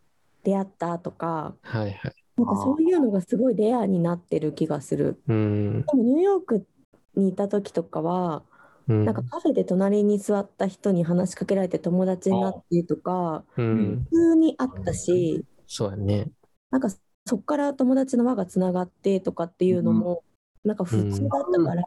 [0.44, 2.14] 出会ったとか、はいはい。
[2.36, 5.20] なんかそういうのがすごいレアになってる気がする。
[5.28, 5.84] うん。
[5.86, 6.66] でもニューヨーク
[7.14, 8.42] にいた時とかは、
[8.88, 14.06] うんなんかカフェで隣に座った人に話しかけられて友達になってとか、うん。
[14.10, 16.32] 普通にあったし、そうやね。
[16.72, 16.88] なんか
[17.26, 20.24] そっから友達の輪がつながってとかっていうのも、
[20.64, 21.84] なんか普通だったから、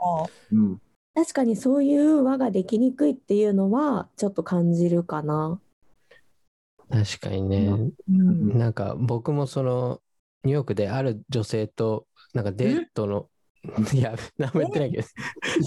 [0.54, 0.82] うん。
[1.16, 5.60] 確かにそういう輪ができにくいっていうのはちょっと感じるかな。
[6.90, 7.68] 確かにね。
[8.10, 10.02] うんなんか僕もその、
[10.44, 13.30] ニューヨークである女性と、なんかデートの、
[13.94, 15.08] いや、名前言ってないけど、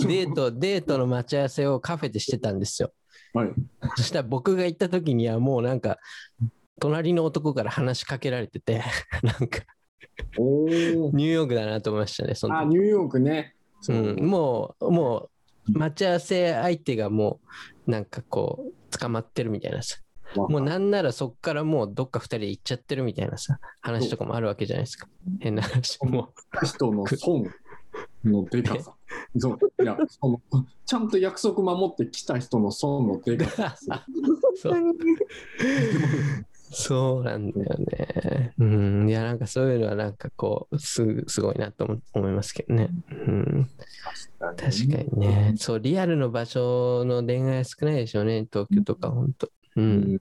[0.09, 2.93] デート、デートの待ち合わせをカフェでしてたんですよ。
[3.33, 3.53] はい。
[3.97, 5.99] そしたら僕が行った時にはもうなんか、
[6.79, 8.83] 隣の男から話しかけられてて、
[9.23, 9.63] なんか。
[10.39, 12.71] ニューヨークだなと思いましたね、そのあ、時。
[12.71, 13.55] ニューヨークね。
[13.89, 15.31] うん、もう、もう、
[15.73, 17.41] 待ち合わせ相手がも
[17.87, 19.99] う、なんかこう、捕まってるみたいなさ。
[20.35, 25.09] もうなんならそっからもうどっか二人で行っちゃってるみたいなさ、話とかもあるわけじゃないですか。
[25.41, 25.99] 変な話。
[26.05, 27.47] も人の損
[28.25, 28.95] のでかさ。
[29.39, 29.83] そう。
[29.83, 30.41] いや、その、
[30.85, 34.05] ちゃんと約束守ってきた人の損のでかさ。
[34.57, 34.95] そう、
[36.71, 38.53] そうなんだよね。
[38.59, 42.91] うん、いや、なんかそういうのはなんかこう、すすごいなと思思いますけどね。
[43.11, 43.71] うん、
[44.39, 45.55] 確かにね。
[45.57, 49.47] そう、リアルの場所の恋愛は少ないでしょうね、東京とか、本当。
[49.47, 50.21] う、うんん。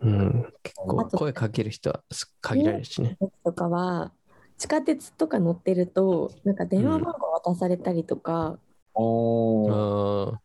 [0.00, 2.02] うん、結構声かける人は
[2.40, 3.16] 限られるしね。
[3.18, 4.12] 時とかは
[4.58, 8.58] 地下鉄とか乗ってるとなんか電話番号渡されたりとか、
[8.92, 10.40] おーあ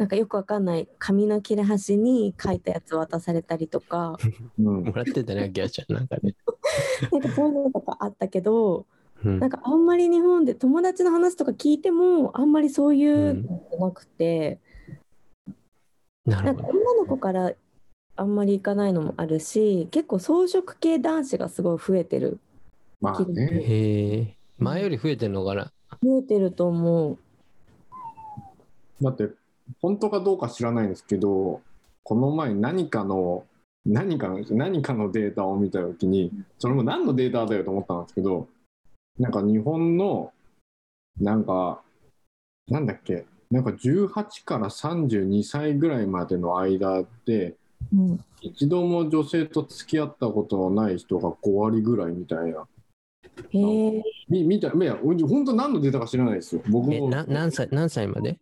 [0.00, 4.16] なんかよくわかんない紙の切れ端に書いたやつ渡されたりとか
[4.58, 6.34] うんあ、 もらってたね、ギャちゃんなんかね。
[7.12, 8.86] なんかそういうのとかあったけど
[9.22, 14.58] うんなんかあんまり日本で友達の話とか聞いてもあんまりそういうのなくて、
[16.24, 16.62] なるほど。
[16.62, 17.52] なんか女の子から
[18.16, 22.38] あんまり行かないのもあるし結構草食系男子がすごい増えてる
[23.02, 23.50] まあね。
[23.52, 25.70] へえ、前より増えてんのかな？
[26.02, 27.18] 増えてると思う。
[29.02, 29.30] だって、
[29.80, 31.60] 本当かどうか知らないんですけど、
[32.02, 33.44] この前何かの、
[33.86, 38.48] 何かの、何かのデータを見たときに、それも何のデータだよと思ったんですけど、
[39.18, 40.32] なんか日本の、
[41.20, 41.82] なんか、
[42.68, 47.56] なんだっけ、なんか18から32歳ぐらいまでの間で、
[47.92, 52.66] うん一度も女性と付き合ったことのない人が5割ぐらいみたいな。
[53.50, 56.62] へえみ見たいや、本当何のデータか知らないですよ。
[56.68, 58.38] 僕え、もな何歳、何歳まで？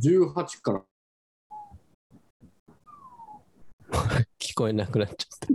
[0.00, 0.82] 18から。
[4.38, 5.48] 聞こえなくなっちゃっ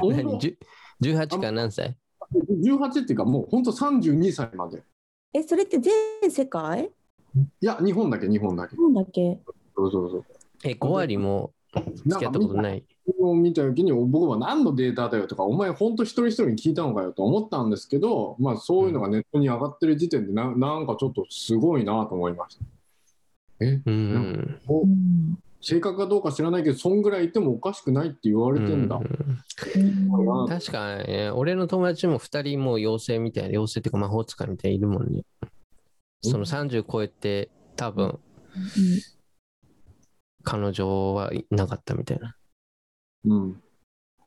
[0.00, 0.06] た。
[0.06, 0.38] 何？
[0.38, 0.58] じゅ
[1.02, 1.96] ?18 から何歳
[2.32, 4.82] ？18っていうかもう本当32歳まで。
[5.32, 6.90] えそれって全世界？
[7.60, 8.76] いや日本だけ日本だけ。
[8.76, 9.40] なんだっけ？
[9.76, 10.24] そうそうそう。
[10.64, 11.52] え、5割も
[12.06, 12.84] 付き合ったことない。
[13.18, 22.64] を見た時に僕は何のデータだよとかお前本当一人一人に聞いたのかよと思ったんですけどまあそういうのがネットに上がってる時点でななんかちょっとすごいなと思いました
[23.60, 25.38] えうん。
[25.60, 30.48] 正確かどうか知らないけどそんぐらいいてもおかしくないって言われてんだ、うん。
[30.48, 35.22] 確かにね、俺の友達も2人もう妖精みたいな、妖精っていうか魔法使いみたいにいるもんね。
[36.20, 38.18] その30超えて多分
[40.42, 42.36] 彼女はいなかったみたいな。
[43.24, 43.62] うん。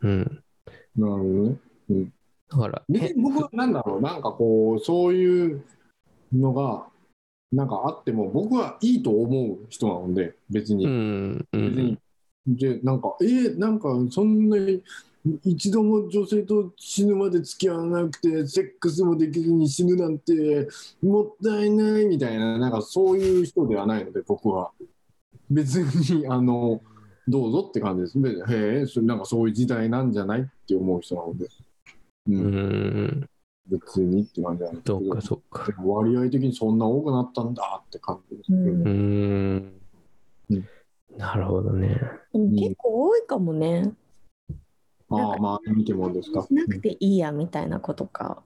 [0.01, 0.43] うん。
[0.95, 2.11] なるほどね。
[2.49, 2.83] だから、
[3.15, 4.01] 僕はなんだろう。
[4.01, 5.63] なんかこうそういう
[6.33, 6.87] のが
[7.51, 11.47] なんかあっても僕はいいと思う人なので別に、うん。
[11.53, 12.55] う別にん。
[12.55, 14.82] でなんかえー、なんかそんなに
[15.43, 20.67] 一度も女性と死ぬまで付き合わなくてセックスもできずに死ぬなんて
[21.01, 24.72] もったいないみたいななんかそういう人ではないので僕は
[25.49, 26.82] 別に あの
[27.28, 31.47] どうぞって感じです別にへえそなんかそういう時代なんじゃないって思う人なので、
[32.28, 33.30] うんうん。
[33.70, 35.74] 別にって感じなんですけどそうか、そうか。
[35.84, 39.82] 割合的にそんな多くなったんだって感じです、うんうん
[40.49, 40.68] うん。
[41.18, 41.99] なるほどね。
[42.32, 43.93] でも結構多いかもね。
[45.09, 48.43] ああまあ見てもんですかしなくていいやみたいなことか。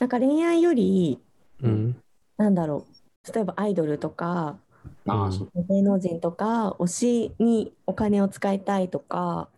[0.00, 1.20] なんか恋愛より
[1.62, 2.02] うん。
[2.36, 4.58] なんだろう例えばアイドルとか
[5.06, 5.50] ああ、うんそう。
[5.68, 9.48] 芸能人とか推しにお金を使いたいとか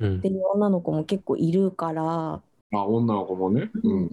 [0.00, 2.42] うんっていう女の子も結構いるから、
[2.72, 3.70] あ、女の子もね。
[3.82, 4.10] うん。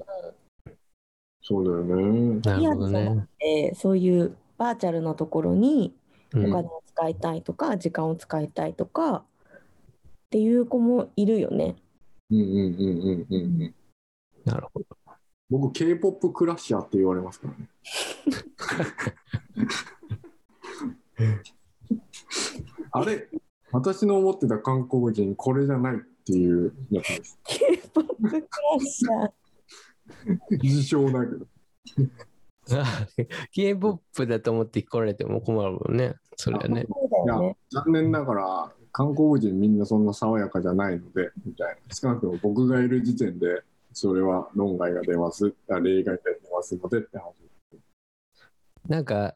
[1.41, 2.39] そうだよね。
[2.43, 3.27] なるほどね。
[3.39, 5.95] えーそういうバーチャルなところに
[6.33, 9.23] うんお金を使いたいとか、時間を使いたいとかっ
[10.29, 11.75] ていう子もいるよね。
[12.29, 12.55] うんうんうんう
[13.15, 13.73] んうんうん。
[14.45, 14.85] なるほど。
[15.49, 17.69] 僕、K-POP クラッシャーって言われますからね。
[22.91, 23.27] あれ
[23.71, 27.39] 私の思ってた韓国人、これじゃないっていうやつです。
[27.45, 29.31] K-POP クラッシャー。
[30.61, 31.45] 自称だけど。
[32.71, 33.07] あ
[33.51, 36.15] K-POP だと思って来られても困るもんね。
[36.35, 36.81] それはね。
[36.81, 37.35] いや。
[37.71, 41.95] 残念ながら、韓国人みんなそんな爽やかじゃないので、みたいな。
[41.95, 43.63] 少なくとも僕がいる時点で、
[43.93, 47.33] それは論外が出ます、あ例外が出ますのでって話。
[48.87, 49.35] なんか、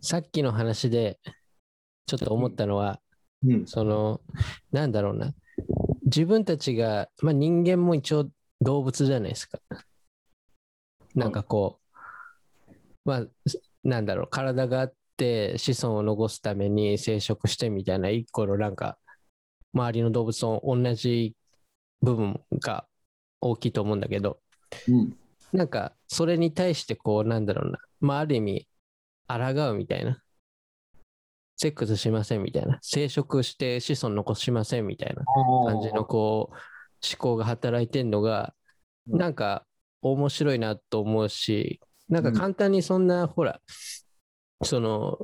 [0.00, 1.18] さっきの話で、
[2.06, 3.00] ちょっと思ったのは、
[3.46, 3.66] うん。
[3.66, 4.20] その、
[4.72, 5.34] なんだろうな。
[6.08, 8.30] 自分たちが、まあ人間も一応
[8.60, 9.58] 動物じゃないですか。
[11.14, 11.80] なんかこ
[12.64, 12.68] う、
[13.04, 13.26] まあ、
[13.84, 18.98] なんだろう、体があって子孫を残すために生殖してみたいな一個のなんか、
[19.74, 21.36] 周りの動物と同じ
[22.00, 22.86] 部分が
[23.40, 24.40] 大きいと思うんだけど、
[24.88, 25.16] うん。
[25.52, 28.68] なんか、それに対してこう、なんだろうな、まあ、ある意味、
[29.26, 29.36] 抗
[29.70, 30.22] うみたいな。
[31.58, 32.78] セックスしませんみたいな。
[32.82, 35.24] 生殖して子孫残しませんみたいな
[35.66, 38.54] 感じのこう、思考が働いてんのが、
[39.10, 39.64] うんなんか
[40.02, 41.80] 面白いなと思うし、
[42.10, 43.60] なんかうん簡単にそんな、ほら、
[44.62, 45.18] その、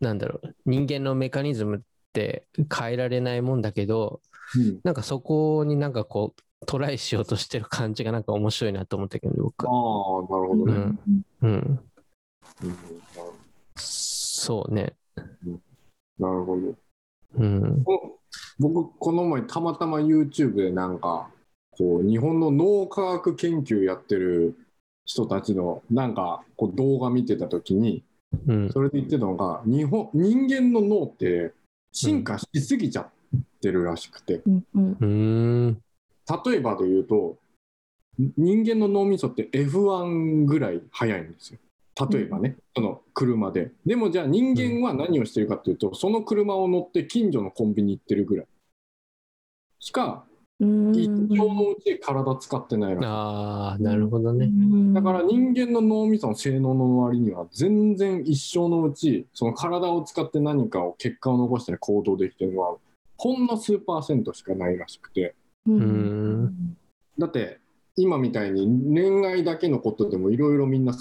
[0.00, 1.80] なんだろう、人間のメカニズムっ
[2.12, 4.20] て変えられないもんだけど、
[4.56, 4.80] うん。
[4.82, 10.22] なんかそこになんかこう、トライしようとしてる感じがなんか面白いなと思ったけど、僕ああ、は。
[10.22, 10.72] なるほどね。
[10.72, 10.98] うん。
[11.42, 11.80] うん。
[12.62, 12.70] うん
[13.76, 14.94] そうね。
[16.18, 16.74] なるほど。
[17.36, 17.84] うん。
[17.84, 18.18] こ
[18.58, 21.30] 僕、この前、たまたま YouTube でなんか、
[21.70, 24.54] こう、日本の脳科学研究やってる
[25.04, 28.04] 人たちの、なんか、こう、動画見てたときに、
[28.46, 28.70] うん。
[28.70, 31.52] それで言ってたのが、日本、人間の脳って
[31.92, 33.08] 進化しすぎちゃっ
[33.60, 35.82] てるらしくて、うんうんうーん。
[36.44, 37.38] 例えばで言うと、
[38.36, 41.58] 人間の脳みそって F1 ぐらい速いんですよ。
[42.10, 43.72] 例えばね、その車で。
[43.84, 48.46] でもじゃあ人間は何をしてるかっていうと、その車を乗って近所のコンビニ行ってるぐらい。
[49.78, 50.24] しか、
[50.60, 53.06] うん一生のうち体使ってないらしい。
[53.06, 54.50] ああ、なるほどね。
[54.92, 62.76] だから人間の脳みその性能の割には全然一生のうちその体を使って何かを結果を残して行動できてるのは
[63.16, 65.34] ほんの数パーセントしかないらしくて
[67.18, 67.58] だって
[67.96, 70.94] 今みたいに恋愛だけのことでもいろいろみんな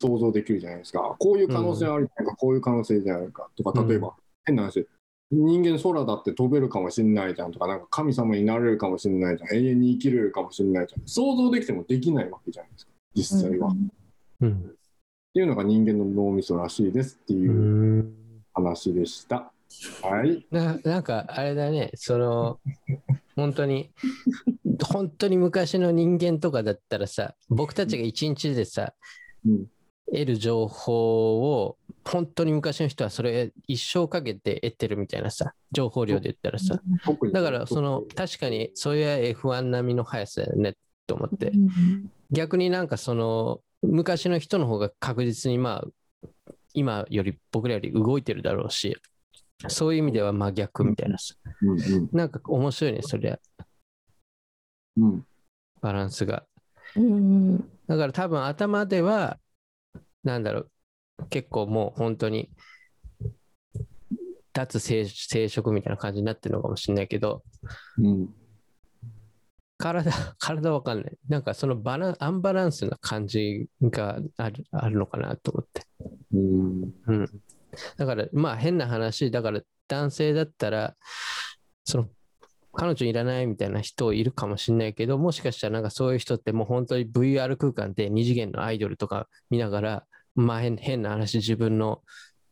[0.00, 1.16] 想像できるじゃないですか。
[1.18, 4.86] こういう可能性あるじゃないか、こういう可能性じゃないかとか例えば、変な話。
[5.32, 9.50] 人間空だって飛べるかもしれないじゃんとかなんか神様になれるかもしれないじゃん。
[9.54, 11.06] 永遠に生きれるかもしれないじゃん。
[11.06, 12.92] 想像できてもできないわけじゃないですか。
[13.14, 13.72] 実際は。
[14.40, 14.50] うん。
[14.50, 18.14] っていうのが人間の脳みそらしいですってういうん
[18.52, 19.52] 話でした。
[20.02, 20.44] はい。
[20.50, 22.58] ななんかあれだね、その、
[23.36, 23.92] 本当に、
[24.82, 28.94] 本当に昔の人間とかだったらさ、僕たちが一日でさ、
[29.46, 29.66] うん
[30.12, 36.80] 得る情報を、本当に昔の人はそれ一生かけて得てるみたいなさ、情報量で言ったらさ。
[37.32, 41.52] だから、その、確かに、それは F1 並みの速さだよね、と思って。
[42.30, 46.20] 逆になんかその昔の人の方が確実にまあ
[46.74, 48.96] 今より僕らより動いてるだろうし
[49.68, 51.34] そういう意味では真逆みたいなさ。
[52.12, 53.38] なんか面白いねそりゃ
[54.96, 55.26] うん。
[55.80, 56.44] バランスが。
[56.96, 57.58] うん。
[57.86, 59.38] だから多分頭では
[60.24, 60.70] なんだろう。
[61.28, 62.50] 結構もう本当に
[64.52, 67.42] 脱生生殖みたいな感じになってるのかもしれないけど
[67.98, 68.34] うん。
[69.80, 70.04] 体
[70.38, 71.18] 体わかんない。
[71.28, 75.82] なんかそのバランアンバランスな感じがあるあるのかなと思って。
[76.32, 76.94] うん。
[77.06, 77.42] うん。
[77.96, 80.96] だから、まあ変な話、だから男性だったら、
[81.84, 82.10] その、
[82.72, 90.04] 彼女いらないみたいな人いるかもしれないけど、もしかしたらなんかそういう人ってもう本当に VR 空間で二次元のアイドルとか見ながら、
[90.34, 92.02] まあ変変な話、自分の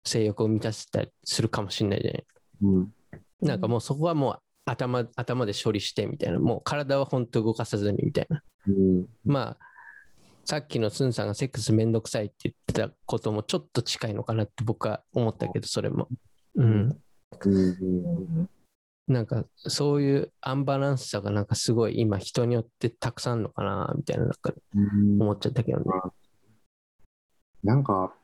[0.05, 2.27] 性欲を満たせたりするかもしれないじゃない。
[2.63, 2.93] うん
[3.41, 8.43] なんかもうそこはもう頭頭で処理してみたいな、もう体は本当動かさずにみたいな。
[8.67, 9.59] うんまあ、
[10.45, 16.09] さっきのスンさんがセックスめんどくさいって言ってたこともちょっと近いのかなって僕は思ったけど、それも。
[16.57, 16.99] うん。
[17.45, 18.49] うん
[19.09, 25.23] なんかそういうアンバランスさがなんかすごい今人によってたくさんのかなみたいななんかうん。
[25.23, 25.85] 思っちゃったけどね。
[27.65, 28.15] なんか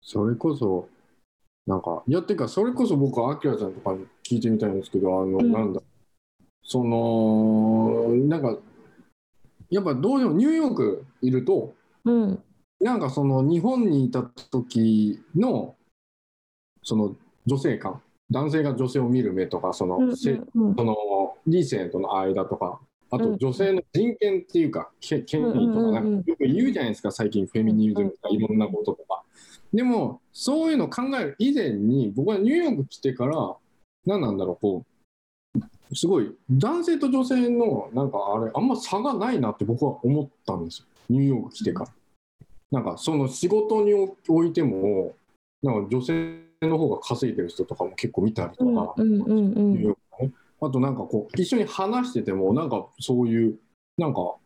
[0.00, 0.88] それこそ
[1.66, 5.52] なんか、いや、っていうか、それこそ僕、アキラちゃんとかに聞いてみたいんですけど、あの、うん。
[5.52, 5.80] なんだ、
[6.64, 8.58] その、なんか、
[9.70, 11.74] やっぱどうしてもニューヨークいると、
[12.04, 12.42] うん。
[12.80, 15.76] なんかその日本にいた時の、
[16.82, 17.14] その
[17.46, 18.02] 女性感、
[18.32, 20.96] 男性が女性を見る目とか、その、うんせうんその
[21.46, 22.80] 理性との間とか、
[23.10, 29.22] あうんと女性の人権っていうか、け権利とか、うんうんうんなんかよく言うじゃないですか、最近フェミニズムとかいろんなこととか。
[29.72, 33.56] でも、そういうの考える以前に、僕はニューヨーク来てから、
[34.06, 34.84] 何なんだろう、こ
[35.90, 40.86] う、すごい、男性と女性の、なんかあれ、あんま差がないなって僕は思ったんですよ。
[41.10, 41.90] ニューヨーク来てから。
[42.70, 43.92] なんか、その仕事に
[44.28, 45.14] おいても、
[45.62, 49.96] なんか女性の方が稼いでる人とかも結構見たりとか、うんうんうん
[50.64, 53.58] あとなんかこう一緒に話しててもなんかそういう
[53.98, 54.36] なんか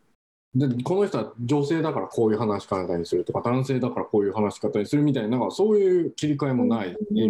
[0.55, 7.27] でこの人は女性だからこういう話し方にするとか男性だからこういう話し方にするみたいななんかそういう切り替えもない、で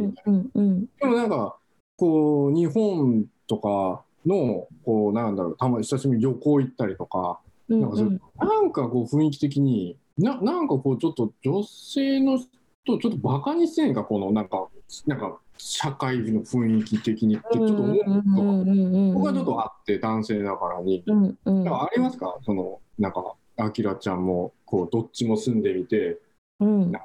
[1.06, 1.58] もなんか
[1.98, 12.40] こう日本とかのこうなんだろうたまに久しぶりに旅行行ったりとかうんなんかなんかこう雰囲気的にななんかこうちょっと女性の
[12.88, 14.68] 人をちょっとバカにしてんかこのなんか
[15.06, 18.14] なんか社会の雰囲気的にってちょっと思うことが
[19.14, 21.04] 僕はちょっとあって男性だからに。
[21.06, 21.64] うんうん。
[21.64, 22.38] なんかありますか？
[22.46, 26.20] そのなんかあきらちゃんもこうどっちも住んでみて
[26.60, 26.96] うん。
[26.96, 27.00] あ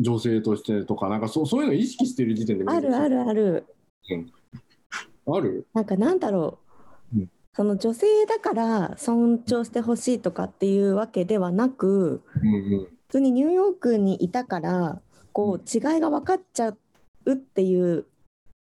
[0.00, 3.66] 女性としてとかなんかそうそういうの意識してる時点であるあるある。
[5.26, 5.66] ある？
[5.74, 6.58] なんかなんだろ
[7.14, 7.30] う、うん。
[7.52, 15.00] その女性だから尊重してほしいとかっていうわけではなくうんうん普通にニューヨークにいたから
[15.32, 16.74] こう違いが分かっちゃ
[17.24, 18.06] うっていう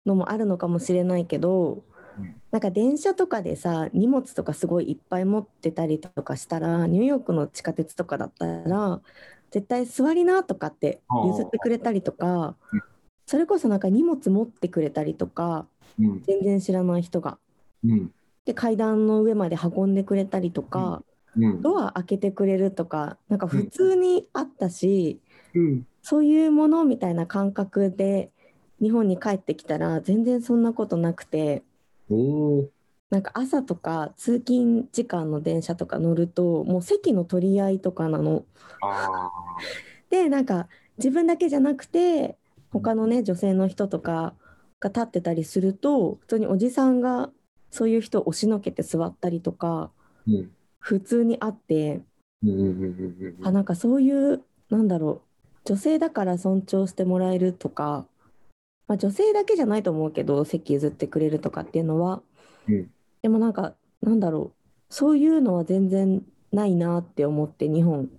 [0.06, 1.84] のもあるのかもしれないけど
[2.18, 2.36] うん。
[2.52, 9.02] なんか電車とかでさ荷物とかすごいいっぱい持ってたりとかしたらニューヨークの地下鉄とかだったら
[9.52, 12.82] 絶対座りなとかって譲ってくれたりとかうん。
[13.26, 15.68] それこそなんか荷物持ってくれたりとか
[16.00, 16.24] うん。
[16.24, 17.38] 全然知らない人が。
[17.84, 18.12] うん。
[18.46, 21.09] で階段の上まで運んでくれたりとか、うん
[21.62, 25.22] ドア開けてくれるとかなんか普通にあったし、
[25.54, 25.86] うん。
[26.02, 28.32] そういうものみたいな感覚で
[28.82, 31.64] 日本に帰ってきたら全然そんなことなくて
[33.10, 38.46] なんか朝とか通勤時間の電車とか乗るともう席の取り合いとかなの。
[38.82, 39.30] あ
[40.10, 40.68] でなんか
[40.98, 42.38] 自分だけじゃなくて
[42.72, 44.36] 他のね女性の人とか
[44.80, 47.30] が立ってたりすると普通におじさんが
[47.72, 52.02] そういう人を押しのけて座ったりとかーうん普通にあって。
[52.44, 55.30] うんうんうんうんあなんかそういうなんだろう
[55.66, 58.08] 女性だから尊重してもらえるとか、
[58.88, 62.22] まあ、女性だけじゃないと思うけど席譲ってくれるとかっていうのは、
[62.68, 62.90] うん。
[63.22, 68.10] でもなんかなんだろうそういうのは全然ないなって思って日本。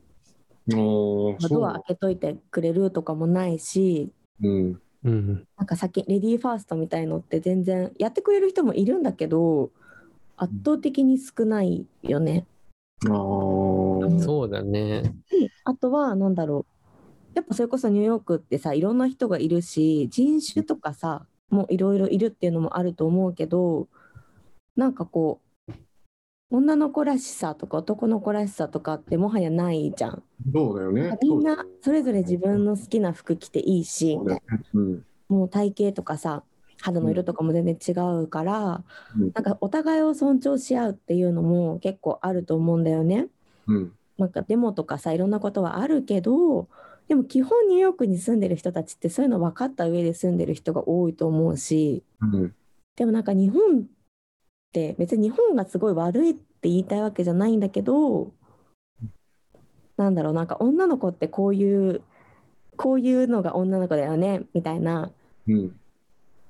[0.68, 5.46] ドア開けといてくれるとかもないしうんうん。
[5.56, 9.70] なんか先レディーファーストみたいのって全然やってくれる人もいるんだけど
[10.42, 12.46] 圧倒的に少ないよね。
[13.04, 14.20] あー。
[14.20, 15.14] そうだね。
[15.64, 16.72] あとはなんだろう。
[17.34, 23.86] やっぱそれこそニューヨークってさいろんな人がいるし人種とかさもいろいろいるっていうのもあると思うけど
[24.76, 25.72] なんかこう
[26.50, 30.22] 女の子らしさとか男の子らしさとかってもはやないじゃん。
[30.52, 31.16] そうだよね。
[31.22, 34.42] みんなそれぞれ自分の好きな服着ていいしそうね。
[34.74, 35.04] うん。
[35.28, 36.42] もう体型とかさ
[36.80, 38.84] 肌の色とかも全然違うから、
[39.16, 39.32] うん。
[39.34, 43.28] なんかお互いを尊重し合うっていうのも結構あると思うんだよね。
[43.66, 43.92] うん。
[44.20, 46.68] なんかデモとかさいろんなことはあるけど
[47.08, 52.54] でも基本ニューヨークに住んでる人たちってそういうの分かった上で住んでる人が多いと思うしうん。
[52.96, 53.82] でもなんか日本っ
[54.72, 58.32] て別に日本がすごい悪いって言いたいわけじゃないんだけど
[59.96, 62.02] なんだろうなんか女の子ってこういう
[62.76, 65.10] こういうのが女の子だよねみたいな
[65.48, 65.79] うん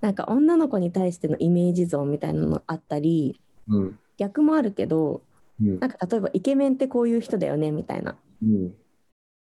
[0.01, 5.23] なんか女の子に対してのイメージ像みたいなのあったりうん逆もあるけど
[5.61, 5.79] うん。
[5.79, 8.17] なんか例えばイケメンってこういう人だよねみたいな。
[8.43, 8.75] うん。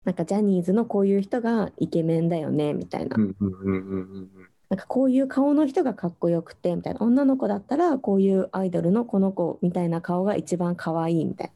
[0.05, 4.31] なんかジャニーズのこういう人がイケメンだよねみたいな,、うんうんうんうん
[4.69, 7.01] なんかこういう顔の人がかっこよくてみたいな。
[7.01, 11.53] 女の子だったらこういうアイドルのこの子みたいな顔が一番可愛いみたい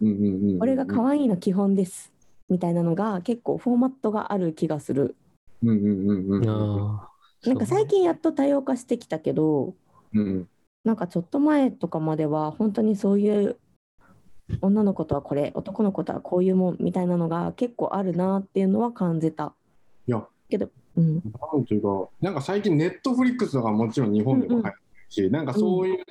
[0.00, 0.08] な。
[0.08, 2.12] うんうんうんうんこれが可愛いの基本です
[2.48, 5.16] みたいなのが結構フォーマットがある気がする。
[5.62, 7.09] うんうんうんうんああ。
[7.46, 9.74] なんか最近やっと多様化してきたけど
[10.14, 10.48] うん。
[10.84, 13.58] なんかちょっと前とかまでは本当にそういう
[14.62, 19.54] 女の子とはこれ男の子とはこういうもんみたいなのが結構あるなっていうのは感じた。
[20.06, 20.26] いや。
[20.48, 21.14] けどうん。
[21.14, 21.20] な
[21.60, 26.04] んていうか、なんか最近、ネットフリックスとかもちろん日本でも入ってるし、なんかそういう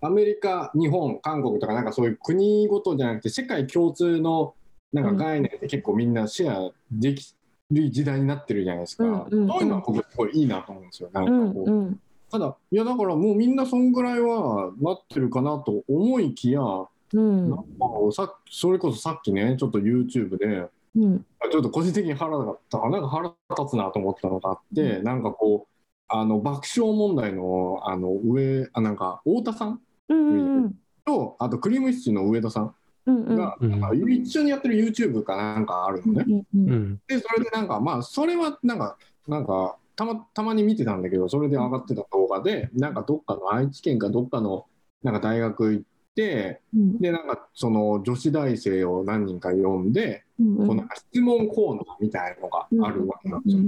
[0.00, 4.54] アメリカ、日本、韓国とか、なんかそういう国ごとじゃなくて、世界共通の
[4.92, 7.34] なんか概念って結構みんなシェアでき
[7.74, 9.04] る時代になってるじゃないですか。
[9.04, 9.42] うんうん。
[9.42, 11.10] うんそういうのは僕すごいいいなと思うんですよ。
[11.12, 11.70] なんうかこう。
[11.70, 12.00] んうん。
[12.30, 17.50] ただ、いやだからもうみんなそんぐらいはなってるかなと思いきや、うん。
[17.50, 17.64] なんか
[18.12, 21.26] さそれこそさっきね、ちょっと YouTube で、うん。
[21.50, 22.54] ちょっと個人的に腹がなん
[23.02, 25.72] か腹立つなと思ったのがあって、なんかこう、
[26.08, 30.74] あの爆笑問題のあの上、あなんか太田さんうんうん。
[31.04, 32.74] と、あとクリームシチューの上田さん？
[33.06, 33.36] うんうん。
[33.36, 33.80] が、うんなん。
[33.80, 36.24] か一緒にやってる YouTube かなんかあるのね。
[36.28, 37.00] うんうんうん。
[37.06, 38.96] で、それでなんか、まあ、それはなんか、
[39.26, 44.66] なんか、たまたまに見てたんだけど、それで上がってた動画で、なんかどっかの愛知県かどっかの
[45.02, 45.84] なんか大学行っ
[46.14, 46.98] て、うん。
[46.98, 53.62] で、なんかその女子大生を何人か呼んで、うんこうなんか質問コーナーみたいのがあるわけなんですよ。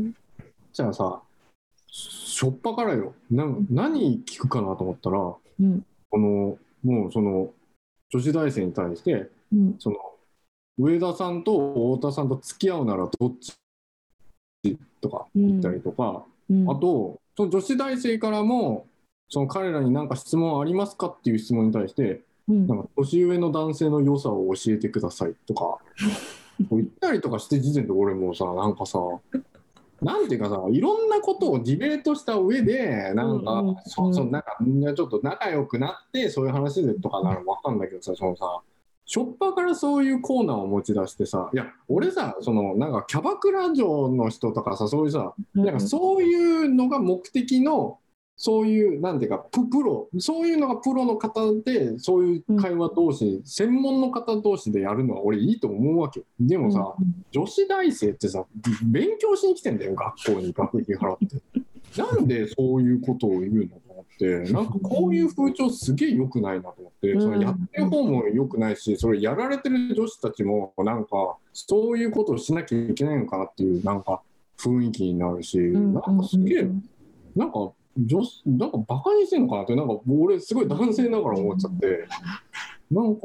[0.73, 1.21] じゃあさ、
[1.87, 5.85] しょっぱからよ、なん何聞くかなと思ったら、こうん。
[6.13, 7.53] の、もうその、
[8.11, 9.77] 女子大生に対して、うん。
[9.79, 9.97] その
[10.79, 13.55] 上田さんと太田さんと付き合うならどっち？
[15.01, 16.71] とか言ったりとか、うん。
[16.71, 18.87] あとその女子大生からも
[19.29, 22.67] その彼らに何か質問ありますかっていう質問に対してうん。
[22.67, 25.79] なんか年上の男性の良さを教えてくださいとか
[26.71, 28.99] 言ったりとかして時点で俺もさなんかさ
[30.05, 38.61] なんていうかさいろんなことをディベートした上でなんか、そうそうなんかみんなちょっと仲良くなってそういう話でとかならわかんないけどさそのさ
[39.07, 47.99] しょっぱからそういうコーナーを持ち出してさいや俺さそのなんかキャバクラ嬢の人とかさそういうさなんかそういうのが目的の
[48.37, 56.27] そういうなんていうかププロそういうのがプロの方でそういう会話同士、専門の方同士でやるのは俺いいと思うわけよ。
[56.41, 56.95] でもさ、
[57.31, 58.45] 女子大生ってさ
[58.85, 62.01] 勉強しに来てんだよ学校に学費払って。
[62.01, 67.21] なんでそういうことを言うのと思ってなんかこういう風潮すげえ良くないなと思って、うん。
[67.21, 74.23] そのやってる方も良くないしそれやられてる女子たちもなんかそういうことをしなきゃいけないのかなっていうなんか
[74.59, 75.95] 雰囲気になるし、うん。
[75.95, 76.69] なんかすげえ
[77.37, 82.07] なんか女子なんかバカにしてんのかなってなんか俺すごい男性ながら思っちゃって。
[82.91, 83.21] なんか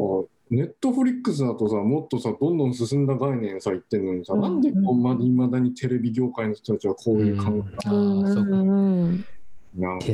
[0.50, 4.42] ネットフリックスだとさもっとさどんどん進んだ概念さ言ってんのにさ、うん。
[4.42, 8.56] なんでこうまいまだにテレビ業界の人たちはこういう考えうんああ、そうか。
[8.56, 9.26] うん。
[9.76, 10.06] なんか。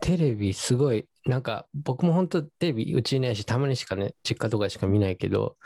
[0.00, 5.58] テレビすごい、なんか僕も本当テレビうちにないし、たまにしかね、実家とかしか見ないけど、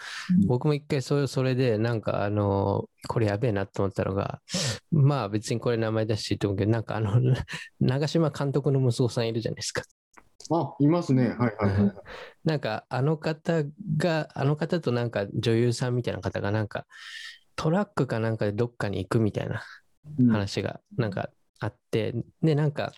[0.42, 0.46] うん。
[0.48, 4.40] 僕も一回それそれで、なんかあの、これやべえなと思ったのが、
[4.90, 7.12] まあ別にこれ名前出していいと思うけど、なんかあの、
[7.78, 9.82] 長嶋監督の息子さんいるじゃないですか。
[10.50, 11.28] あいますね。
[11.28, 11.82] はいはいはい。
[11.84, 11.94] はい
[12.44, 13.62] なんかあの方
[13.96, 16.86] が、あの方となんか女優さんみたいな方がなんか
[17.54, 19.62] トラックかなんかでどっかに行くみたいな
[20.18, 20.28] うん。
[20.28, 22.92] 話がなんかあって、で、なんか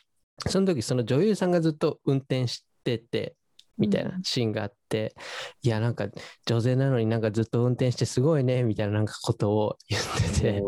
[0.47, 3.35] その時その女優さんがずっと運転してて、
[3.76, 5.14] みたいなシーンがあって、
[5.62, 6.07] いや、なんか
[6.47, 10.03] 女性なのになんかずっと運転してすごいね、みたいななんかことを言っ
[10.35, 10.62] てて、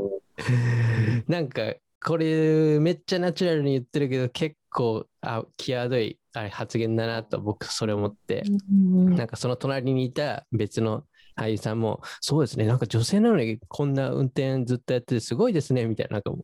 [1.29, 11.05] なんかこれめっちゃナチュラルに言ってるけど結構あ際どいあれ発言だなと僕それ思って、なんかその隣にいた別の
[11.39, 16.43] 俳優さんも、そうですね、なんか女性なのにこんな運転ずっとやっててすごいですね、みたいな、なんかもう、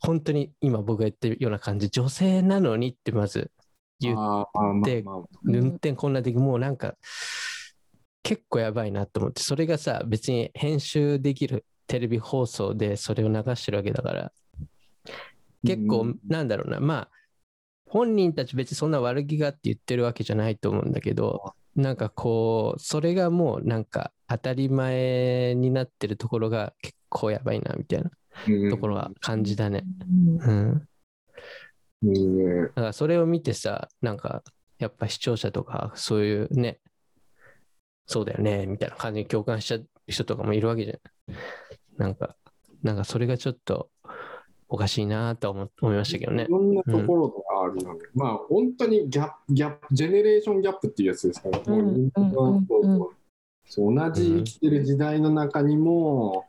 [0.00, 3.50] 本当に今僕が言ってるような感じ、女性なのにってまず
[4.00, 5.28] 言う、あーまあでまあまあ。
[5.44, 6.96] 運転こんなできもうなんか、
[8.22, 14.32] 結構やばいなと思って、それがさ、別に編集できるテレビ放送でそれを流してるわけだから、
[15.64, 17.10] 結構うん、なんだろうな、まあ、
[17.86, 28.04] 本人たち別にそんな悪気があって言ってるわけじゃないと思うんだけど、なんかこう、それがもうなんか当たり前になってるところが結構やばいなみたいな。
[28.04, 28.19] うん
[28.70, 29.84] ところは感じだね。
[30.44, 30.82] うん
[32.02, 32.62] うん。
[32.66, 34.42] だからそれを見てさ、なんか
[34.78, 36.80] やっぱ視聴者とかそういうね、
[38.06, 40.98] そうだよね、みたいな感じに共感しちゃう人とかもいるわけじゃん。
[41.98, 42.36] なんか、
[42.82, 43.90] なんかそれがちょっと
[44.68, 46.46] おかしいなとは思思いましたけどねい。
[46.48, 48.00] ろんなところがあるよね。
[48.14, 51.74] まあ本当にギャップ、ギャップ、ジェネレーションギャップっていうやつですから、同
[54.12, 56.46] じ生きてる時代の中にも、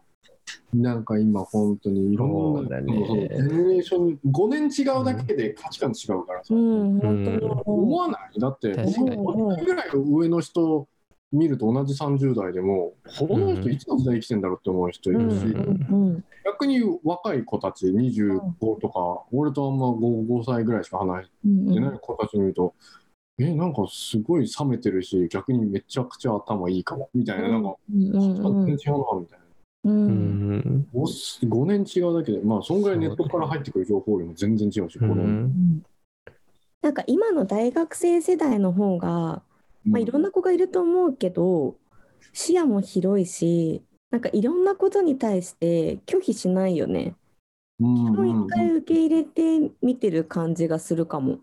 [0.74, 3.06] なんか今本当にいろんな、そうだね。
[3.08, 8.39] そのジェネレーション、5年違うだけで価値観違うからさ、うん、思思わない。
[8.39, 10.88] だって、確かに5年ぐらい上の人
[11.32, 16.24] 見ると同じ30代でも、この人いつの時代生きてんだろうって思う人いるし、うん。
[16.45, 22.74] 逆に若い子たち25とか、俺とあんま 5, 5歳ぐらいしか離れうんてない子たち見ると、
[23.39, 29.41] え、なんかすごい冷めてるし、逆にめちゃくちゃ頭いいかも、みたいな、なんか、全然違うな、みたいな。
[29.84, 30.14] ううん。
[30.14, 30.88] ん。
[30.94, 35.84] 5, 年違うだけで、まあ、そんぐらいネットから入ってくる情報量も全然違うし、うこの、ん。
[36.82, 39.44] なんか今の大学生世代の方が、
[39.92, 41.78] まあ、いろんな子がいると思うけど
[42.34, 47.16] 視野も広いしなんかいろんなことに対して拒否しないよね。
[47.80, 51.40] うんもううん一回受け入れて見てる感じがするかも。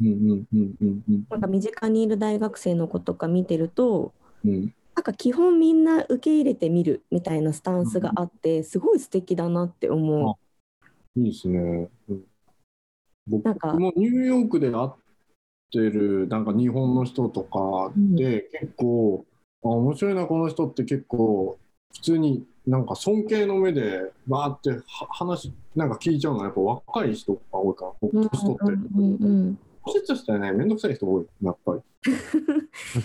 [0.00, 1.24] うんうんうんうんうん。
[1.30, 4.12] なんか身近にいる大学生の子とか見てると、
[4.44, 10.38] うんなんか基本みんな受け入れてみるみたいなスタンスがあって、すごい素敵だなって思
[11.16, 11.88] いいですね。
[12.08, 12.24] うん
[13.26, 14.90] 僕もニューヨークで会っ
[15.70, 19.24] てるなんか日本の人とかで結構、
[19.62, 21.56] あ面白いなこの人って結構
[21.92, 28.10] 普通になんか尊敬の目でバーっては話なんか聞いちゃうのはやっぱ若い人が多いからう。
[28.12, 28.78] うん年取ってる。
[28.96, 31.80] うんうん年としてはねめんどくさい人多いやっぱり。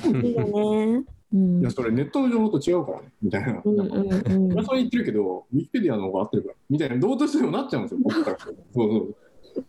[0.10, 1.06] うん、いいよね。
[1.34, 1.62] うん。
[1.62, 3.12] いやそれネットの情報と違うからね。
[3.22, 3.62] みたいな。
[3.64, 4.52] うんなんかうん。
[4.58, 9.16] うんそれ言ってるけど、ウィキペディアの方が合ってるから、みたいな、どうとしてもなっちゃうんですよ、僕からそうそう。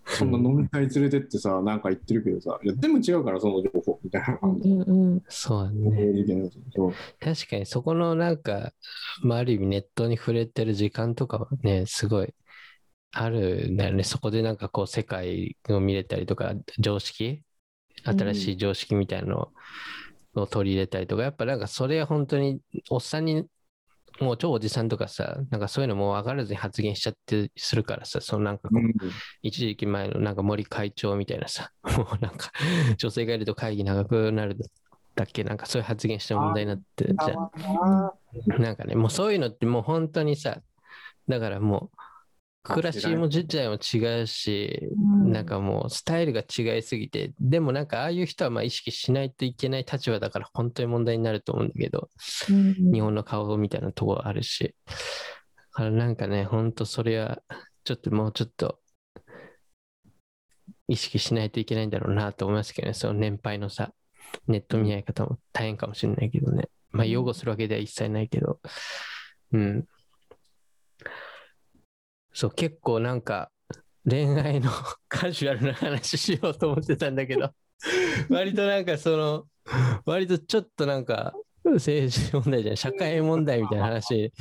[0.07, 4.36] そんな飲み会連れてってさ、なんか言ってるけどさ、いや、全部違うから、その情報、みたいな。
[4.38, 5.22] 感じうんうん。
[5.28, 6.12] そうだで。
[6.12, 6.50] ね。
[7.20, 8.72] 確かにそこのなんか、
[9.22, 12.34] まあ、ある意味ネットに触れてる時間とかはね、すごい
[13.12, 14.02] あるんだよね。
[14.02, 17.42] そこでなんかこう世界を見れたりとか、常識？
[18.04, 19.52] 新しい常識みたいなの
[20.41, 22.61] を取り入れたりとか、やっぱなんかそれは本当に
[22.91, 23.47] おっさんに、
[24.20, 28.95] もう超おじさんとかさ、なんかそういうのもう分からずに発言しちゃってするからさ、そのなんかこう、うん。
[29.43, 32.51] 一時期前のなんか森会長みたいなさ、 もうなんか
[32.97, 34.57] 女性がいると会議長くなる
[35.16, 38.14] だっけ、なんかそういう発言して問題になって、じゃあ。
[38.59, 40.61] なんかね、もうそういうのってもう本当にさ、
[41.28, 41.97] だからもう、
[42.62, 52.11] 暮らしも自体も違うし、うんなんかもうスタイルが違いすぎて、でもなんかああいう人はまあ意識しないといけない立場だから本当に問題になると思うんだけど、
[52.51, 52.93] うん。
[52.93, 54.93] 日本の顔みたいなところあるし、だ
[55.72, 57.43] からなんかね、本当それは
[57.85, 58.79] ちょっともうちょっと
[60.89, 63.93] 意識しないといけないんだろうなと思いますけどね、その年配のさ、
[64.49, 66.68] ネット見合い方も大変かもしれないけどね。
[66.91, 68.61] まあ擁護するわけでは一切ないけど、
[69.53, 69.87] うん。
[72.33, 73.51] そう、結構なんか
[74.09, 74.70] 恋愛の
[75.09, 77.50] カジュアルな話しようと思ってたんだけど、
[78.30, 79.44] 割となんかその、
[80.04, 81.34] 割とちょっとなんか
[81.64, 84.32] 政治問題じゃない、社会問題みたいな話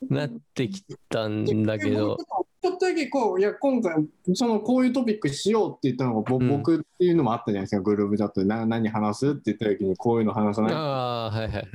[0.00, 2.16] になってきたんだけど、
[2.62, 6.48] ちょっとだけこう、いや、今回、そのこういうトピックしようって言ったのが、ぼうん。
[6.48, 8.46] 僕っていうのもあったじゃないですか、グループチャットで。
[8.46, 11.66] な何話すって言った時に、こういうの話さないああ、はいはいはい。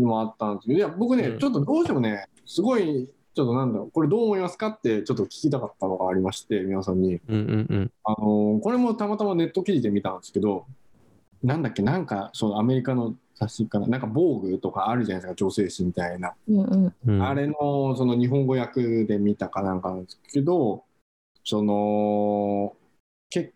[0.00, 1.38] のもあったんですけど、いや、僕ね、うん。
[1.38, 7.20] ちょっとどうしてもね、すごい、ちょっとなんだろう、これどう思いますかってちょっと聞きたかったのがありまして、皆さんに。
[7.28, 7.92] うんうんうん。
[8.04, 10.66] あのーこれもたまたまネット記事で見たんですけど、
[11.42, 16.34] なんだっけ、なんか、そのアメリカの雑誌かな、なんか、防具とかあるじゃないですか、女性誌みたいな。
[16.48, 20.84] うんうんうん、あれの、その日本語訳で見たかなんかなんですけど、
[21.44, 22.74] その、
[23.28, 23.52] 結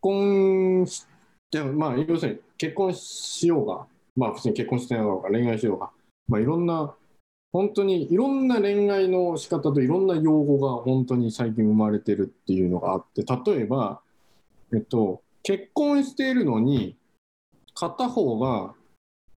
[0.00, 1.06] 婚し、
[1.50, 5.90] でもまあ、要するに結婚しようが、まあ、普通に結婚してない方が恋愛しようが、
[6.26, 6.94] まあ、いろんな、
[7.52, 14.00] 本当にいろんな恋愛の仕方といろんな用語が本当に最近生まれてるっていうのがあって、例えば、
[14.72, 16.96] えっと、結婚しているのに、
[17.74, 18.74] 片方が、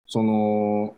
[0.05, 0.95] その、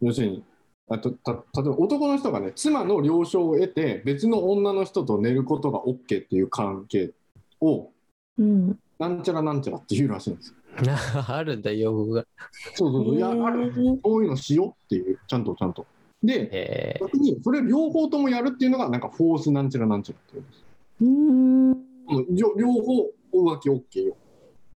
[0.00, 0.44] 要するに、
[0.90, 7.12] あとた例えば男の人がね、妻の了承を得て、別の女の人と寝ることが OK っていう関係
[7.60, 7.90] を、
[8.38, 10.54] うんなんちゃらなんちゃらっていうらしいんですよ。
[11.28, 12.26] あるんだ、用語が。
[12.74, 15.86] そうそうそう、いや、ある、そういうのしようっていう、ちゃんとちゃんと。
[16.22, 20.64] で、え逆にそれ両方ともやるっていうのが、なんかフォースなんちゃらなんちゃらっていうんです。
[21.00, 24.16] うんうん両両方浮気 OK よ。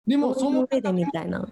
[0.06, 1.46] でも、その上でみたいな。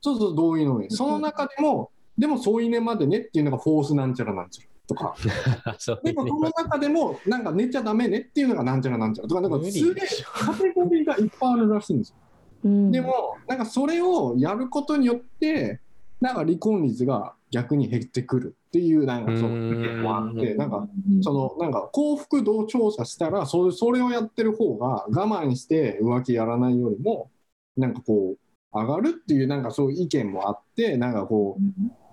[0.00, 0.90] そうそう、同意の上。
[0.90, 5.14] その中でも、でも添い寝までねっていうのがフォースなんちゃらなんちゃらとか。
[6.02, 12.16] でもその中でも、なんか寝ちゃダメねっていうのがなんちゃらなんちゃらとか、なんか無すげえカテゴリーがいっぱいあるらしいんですよ。
[12.64, 15.80] うんでも、なんかそれをやることによって、
[16.20, 19.84] なんか離婚率が逆に減ってくるっていう、なんかそううーん。
[19.84, 27.30] 意見もあって、なんかうんそのなんか幸福度を調査したらそれそれをやってる方が我慢して浮気やらないよりも
[27.76, 28.38] なんかこう
[28.72, 31.62] 上がるっていうなんかそういう意見もあってなんかこう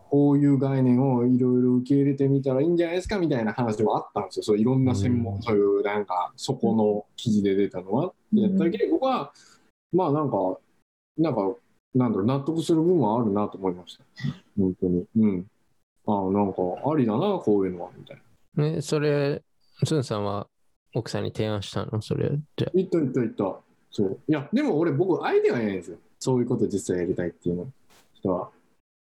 [0.10, 4.44] こういう概念をいろいろ受け入れてみたらいいんじゃないですかみたいな話もあったんですよ。
[4.44, 5.42] そういろんな専門、うん。
[5.44, 8.14] そういうなんかそこの記事で出たのは。
[8.34, 9.32] うんやったけど僕は
[9.94, 10.58] まあなんか
[11.18, 11.56] なんか
[11.94, 14.04] なんだろう納得する部分はあるなと思いました。
[14.58, 15.06] 本当に。
[15.18, 15.46] うん
[16.08, 18.22] ああなんかありだなこういうのはみたい
[18.56, 18.64] な。
[18.64, 19.44] ね、それ、
[19.84, 20.48] スンさんは
[20.96, 22.02] 奥さんに提案したの？
[22.02, 22.32] それ。
[22.56, 23.60] じゃ言った言った言った。
[23.92, 24.20] そう。
[24.28, 25.98] いや、でも俺、僕、相手がいないんですよ。
[26.20, 27.68] そういうこと実際やりたいっていうの
[28.14, 28.50] 人は。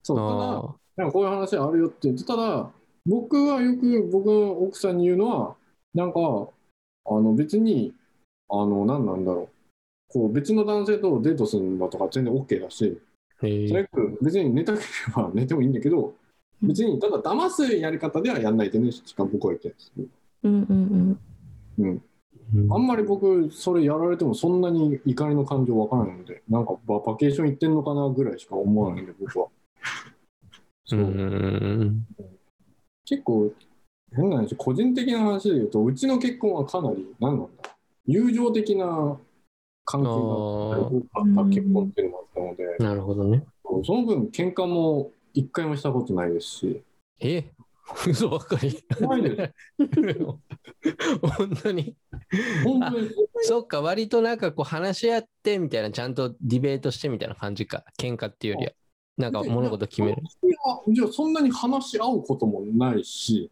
[0.04, 2.70] そう、ただ、あなんかこういう話あるよって言って、ただ、
[3.06, 5.56] 僕はよく僕の奥さんに言うのは、
[5.94, 7.94] なんか、あの別に、
[8.50, 9.50] あの、何なんだろう。
[10.10, 12.98] こう別の男性とデートするんだとか全然 OK だし、
[13.42, 16.14] 最悪別に寝たければ寝てもいいんだけど、
[16.62, 19.92] 別にただ騙すやり方ではやんないでねしか僕は言ってないです。
[20.44, 21.20] うんうん
[21.80, 22.02] うん。
[22.72, 29.48] あんまり僕、それやられてもそんなに怒りの感情わからないので、なんかババケーション行ってんのかなぐらいしか思わないんで、僕は。
[30.86, 31.04] そうう。
[31.04, 32.06] ん。
[33.06, 33.52] 結構、
[34.16, 39.18] 変な話、個人的な話で言うと、うちの結婚はかなり、何なんだ、友情的な
[39.84, 43.44] 関係が多かった結婚っていうのもあったので、なるほどね。
[43.84, 46.82] その分、喧嘩も一回もしたことないですし、
[47.20, 47.52] え？
[48.08, 48.84] 嘘ばっかり。
[49.00, 49.54] ないです。
[51.22, 51.96] 本当に？
[52.64, 53.10] 本当に、
[53.44, 57.86] そっか、割となんかこう話し合ってみたいな、ちゃんとディベートしてみたいな感じか。
[58.00, 58.72] 喧嘩っていうよりは。
[59.18, 60.24] なんか物事決める？
[60.44, 60.56] いや、
[60.88, 63.52] じゃあそんなに話し合うこともないし、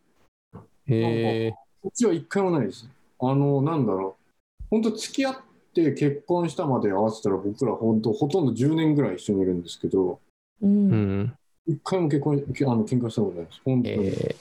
[0.87, 1.51] へえ。
[1.83, 2.89] こっちは一回もないです。
[3.19, 4.17] あの、なんだろ
[4.59, 4.63] う。
[4.71, 5.37] 本当付き合っ
[5.75, 10.19] て結婚したまで合わせたら僕ら本当ほとんど10年ぐらい一緒にいるんですけど、
[10.61, 11.37] うん。
[11.67, 13.61] 一回も結婚、けあの喧嘩したことないです。
[13.65, 13.95] 本当に。
[13.95, 14.35] え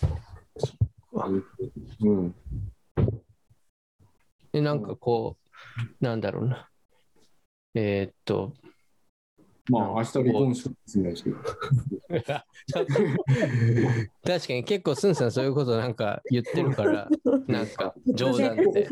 [2.01, 2.35] うん。
[2.97, 3.13] ー、
[4.53, 5.37] でなんかこ
[6.01, 6.69] う、なんだろうな。
[7.75, 8.53] えーっと、
[9.71, 11.37] まあ、明日離婚したかもしれないですけど。
[14.25, 17.09] 確かに結構スンさんそういうことなんか言ってるから、
[17.49, 18.89] なんか冗談保で。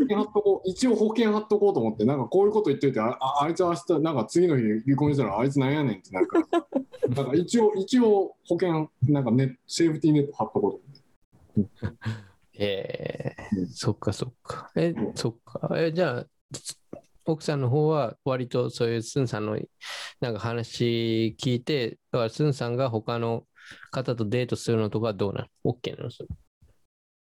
[0.65, 6.47] 一応保険貼っとこうと思って、なんかこういうこと言ってて、あああいつ明日、なんか次の日離婚したら、あいつなんやねんってなるから、
[7.15, 10.81] なんか一応、一応保険、なんかネセーフティーネット貼っとこうと
[11.57, 11.97] 思って。
[12.59, 14.71] えーうんそっかそっか。
[14.75, 15.71] えうん、そっか。
[15.77, 16.27] え、じゃあ、
[17.25, 19.59] 奥さんの方は割とそういうスンさんの
[20.21, 23.47] なんか話聞いて、だからスンさんが他の
[23.91, 26.11] 方とデートするのとかはどうなの ?OK なの？
[26.11, 26.29] それ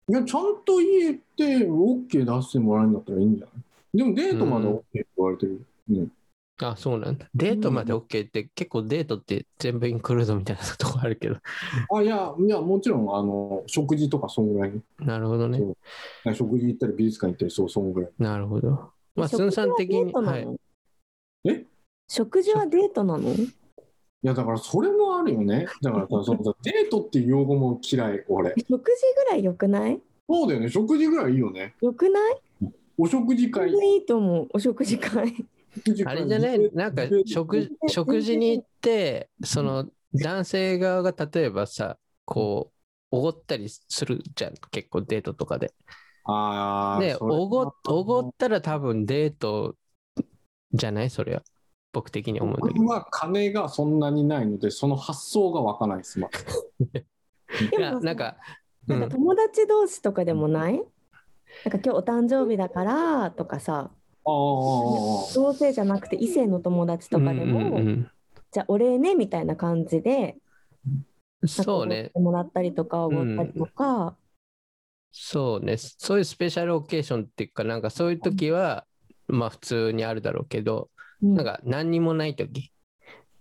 [0.09, 3.99] いや、ちゃんと言えて、OK 出してもらえるんだったらいいんじゃない？
[3.99, 5.67] でもデートまで OK って言われてる。
[5.91, 6.13] うん。
[6.59, 7.27] あ、そうなんだ。
[7.35, 11.37] デートまで OK って、結構デートって全部インクルードみたいなとこあるけど。
[11.95, 14.81] あ、いや、いや、もちろん、あの、食事とかそんぐらいね。
[15.01, 15.61] なるほどね。
[16.35, 18.11] 食事行ったり美術館行ったり、そう、そんぐらい。
[18.19, 18.91] なるほど。
[19.17, 20.13] まあ、スン食事はさん的に。
[20.13, 20.47] はい。
[21.45, 21.65] え？
[22.09, 23.33] 食事はデートなの？
[23.33, 23.49] い
[24.23, 25.67] や、だからそれもあるよね。
[25.83, 28.55] だからさ、 そのさデートっていう用語も嫌い、俺。
[28.57, 30.01] 食事ぐらい良くない？
[30.29, 30.69] そうだよね。
[30.69, 31.75] 食事ぐらいいいよね。
[31.81, 32.41] 良くない？
[32.99, 33.71] お食事会。
[33.71, 34.49] いいと思う。
[34.53, 35.35] お食事会。
[35.77, 36.75] 食事会あれじゃない？
[36.75, 42.77] なんか食食事に行って、その男性側が例えばさ、こう、
[43.13, 45.73] おごったりするじゃん、結構デートとかで。
[46.27, 49.77] で、ああそれおごおごったら多分デート
[50.73, 51.43] じゃないそれは。
[51.93, 52.83] 僕的に思うんだけど。
[52.83, 56.19] 僕は金がそんなにないので、その発想が湧かないです。
[56.21, 56.45] まず
[57.75, 58.37] いや、なんか、
[58.87, 59.09] うん、なん。
[59.09, 60.75] か友達同士とかでもない？
[60.75, 60.89] なんか
[61.65, 63.91] 今日お誕生日だからとかさ、
[64.25, 64.33] ああ、
[65.35, 68.11] 同性じゃなくて異性の友達とかでも、うんうんうん
[68.53, 70.37] じゃあお礼ねみたいな感じで、
[71.47, 74.17] そうねもらったりとかおごったりとか、
[75.13, 75.77] そうね。
[75.79, 78.87] そういうスペシャルオケーションっていうか、なんかそういう時は、
[79.29, 80.91] まあ普通にあるだろうけど、
[81.23, 81.35] うん。
[81.35, 82.73] なんか何にもない時、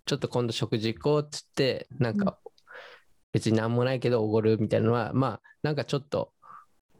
[0.06, 2.38] ちょっと今度食事行こうっつって、なんか
[3.32, 6.32] 別に何もないけどおごるみたいなのは、まあなんかちょっと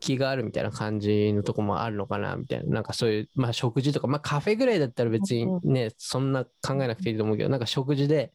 [0.01, 8.33] 気があるみたいな感じのとこもあるのかなみたいな、なんかそういう、まあ食事とか、まあカフェぐらいだったら別にね、そんな考えなくていいと思うけど、なんか食事で、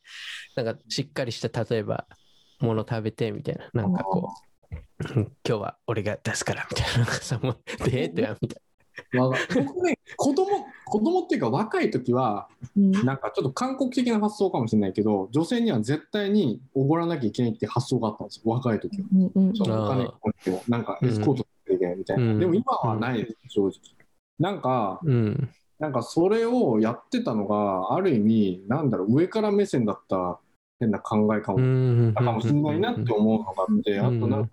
[0.56, 2.08] なんかしっかりした、例えば、
[2.60, 4.51] もの食べてみたいな、なんかこう、うん
[5.14, 7.58] 今日は俺が出すからみたいな、なんかさ、もう
[7.90, 8.62] デートやみたい
[9.18, 19.08] わか僕ね、子供、子供っていうか若い時は、うんなんかちょっと韓国的な発想かもしれないけど、女性には絶対におごらなきゃいけないって発想があったんですよ、若い時は。
[19.14, 22.24] うんうんそのお金あー持っても、なんかエスコートしなきゃいけないみたいな。
[22.24, 23.72] うんでも今はないです、正直。
[24.40, 25.12] なんか、な。
[25.12, 25.50] うん。
[25.80, 30.40] なんかそれをやってたのが、ある意味、なんだろう、上から目線だった
[30.80, 34.52] 変な考えかも,、うんかもしれないなって思うのがあって、うんあとなんか、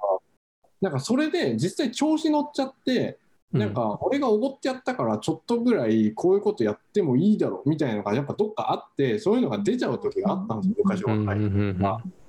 [0.81, 3.19] なんかそれで実際調子乗っちゃって、
[3.53, 11.15] なんか俺がおごってやったからちょっとぐらいこういうことやってもいいだろうみたいなのがやっぱどっかあって、そういうのが出ちゃう時があったんですよ、昔は。
[11.15, 11.17] う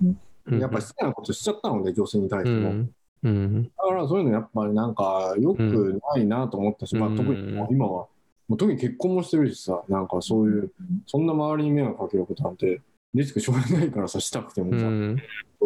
[0.05, 0.19] ん
[0.57, 2.69] やっぱり好きなことしちゃったので、女性に対しても。
[2.71, 2.93] うん。
[3.23, 3.63] うん。
[3.63, 7.17] だからそういうのやっぱりなんか良くないなと思ったし、まあ、うん。
[7.17, 8.07] 特に今は、
[8.47, 10.71] もう特に結婚もしてるしさ、なんかそういう、
[11.05, 12.81] そんな周りに迷惑かけることなんて、
[13.13, 14.87] リスクしょうがないからさ、したくてもさ、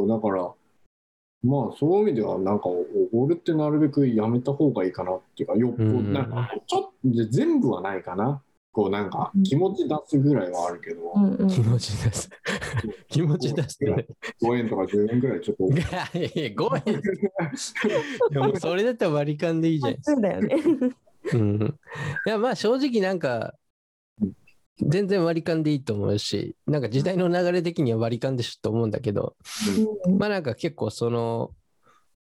[0.05, 0.51] だから、
[1.43, 6.91] まあそういう意味では、なんかおごるってなるべくやめた方がいいかなっていうか、よっぽど、うんなんかちょっと、
[7.29, 8.41] 全部はないかな。
[8.73, 12.29] こうなんか気持ち出すぐらいはあるけど、うんうん気持ち出す。
[13.07, 14.07] 気持ち出すね。
[14.41, 15.67] 5円とか10円ぐらいちょっと。
[15.69, 15.83] いや
[16.23, 16.95] いや、5円。
[16.95, 16.99] い
[18.33, 19.97] やもうそれだったら割り勘でいいじゃん。
[20.01, 20.55] そうだよね。
[21.33, 21.77] うん。
[22.25, 23.62] いや、まあ正直なんかうん、
[24.81, 29.35] 全然割り勘でいいと思うし、なんか時代の流れ的には割り勘でしょと思うんだけど、
[30.07, 31.51] うんまあなんか結構その、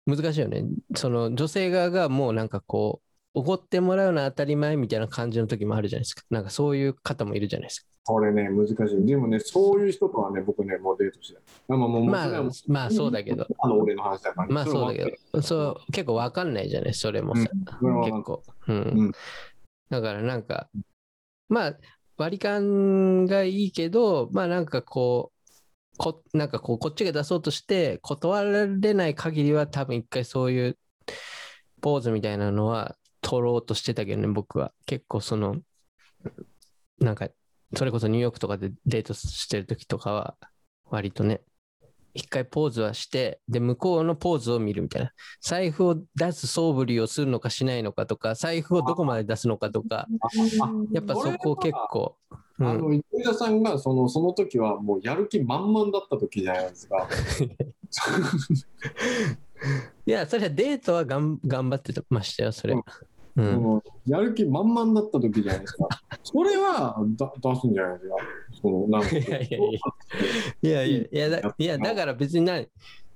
[0.05, 0.65] 難しいよね。
[0.95, 6.23] その女性側がもうなんかこう、おごってもらうのは当たり前みたいな感じの時もあるじゃないですか。
[6.31, 7.87] なんかそういう方もいるじゃないですか。
[8.05, 9.05] これね、難しい。
[9.05, 11.43] でもね、そういう人とはね、僕ね、もうデートしてない。
[11.67, 14.53] まあ、もうもうまあまあそうだけど、あの俺の話だからね。
[14.55, 17.43] まあそうだけど、そう、結構わかんないじゃない、それもさ。
[17.79, 18.43] それは結構。
[18.67, 18.75] うん。
[18.75, 19.11] うん
[19.89, 20.69] だからなんか、
[21.49, 21.77] まあ、
[22.19, 30.77] 割り勘がいいけど、まあなんかこう、こなんかこう、こっちが出そうとして、断られない限りは多分一回そういう
[31.81, 34.73] ポーズみたいなのは取ろうとしてたけどね、僕は。
[34.85, 35.61] 結構その、
[36.99, 37.29] なんか、
[37.77, 40.35] それこそニューヨークとかでデートしてる時とかは、
[40.85, 41.41] 割とね、
[42.13, 45.11] 一回ポーズはして、で、向こうのポーズを見るみたいな。
[45.41, 50.07] 財布を出す素振りをするのかしないのかとか、財布をどこまで出すのかとか、
[50.91, 52.17] やっぱそこ結構、
[52.59, 57.07] うん、あの、糸井田さんがそのその時はもうやる気満々だった時じゃないですか。
[60.05, 62.73] いや、それはデートはがん頑張ってましたよ、それ。
[62.73, 62.83] うん
[64.05, 65.87] やる気満々だった時じゃないですか。
[66.23, 68.15] それはだ出すんじゃないですか。
[68.61, 69.71] そのなんかいやいやい
[70.61, 72.67] いやいやいやだいやだから別に何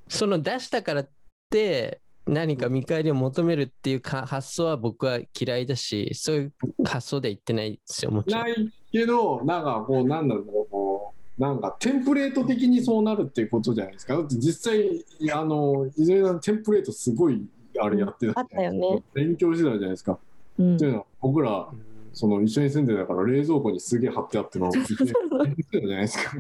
[0.08, 1.10] その出したからっ
[1.50, 6.54] て何か見返りを求めるっていうか発想は僕は嫌いだしそういう
[6.86, 14.14] 発想では言ってないですよもちろんないけど、なんかこう、なんだろう、こう、なんかテンプレート的にそうなるっていうことじゃないですか。
[14.14, 17.44] だって実際、あの、泉田さんテンプレートすごい
[17.82, 19.04] あれやってたあったよね。
[19.16, 20.20] 勉強してたじゃないですか。
[20.60, 21.68] うんっていうのは、僕ら、
[22.14, 26.36] その一緒に住んでたから冷蔵庫にすげえ貼ってあってのじゃないですか。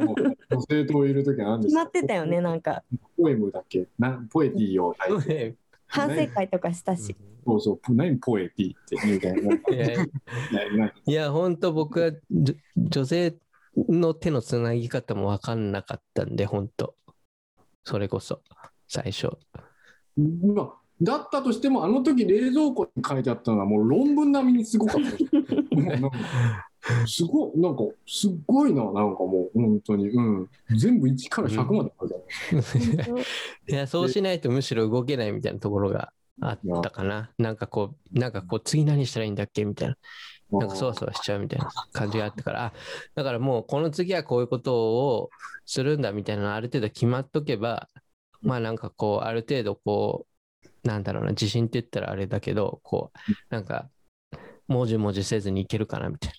[0.00, 0.14] もう
[0.50, 1.86] 女性といる時は何ですか？
[1.86, 2.82] 決まってたよね、なんか。
[3.20, 3.86] ポエムだっけ？
[3.98, 5.54] なポエティーを書いて。
[5.88, 7.14] 反省会とかしたし。
[7.46, 10.92] そうそう、何ポエティーってみたいな。
[11.06, 12.10] いや本当僕は
[12.76, 13.36] 女性
[13.76, 16.96] の手のつなぎ方も分かんなかったんで本当
[17.84, 18.40] それこそ
[18.88, 19.28] 最初
[20.16, 20.72] まあ、
[21.02, 25.18] だったとしても、あの時冷蔵庫に書いてあったのはもう論文並みにすごかったで
[27.06, 27.24] す。
[27.24, 30.08] ごい、なんか、すごいな、なんかもう、本当に。
[30.08, 30.48] うん。
[30.78, 33.22] 全部1から100まで書いてある。
[33.68, 39.96] いやそうしないとむしろ動けないみたいなところがあったかななんかこうなんかこう次何したらいいんだっけみたいな
[40.52, 42.72] なんかそわそわしちゃうみたいな感じがあったから、
[43.14, 45.30] だからもうこの次はこういうことを
[45.64, 47.88] するんだみたいなのある程度決まっとけば、
[48.42, 50.35] まあなんかこう、ある程度こう、
[50.86, 53.18] なんだろうな、自信って言ったらあれだけど、こう、
[53.50, 53.90] なんか、
[54.68, 56.32] もじもじせずにいけるかなみたい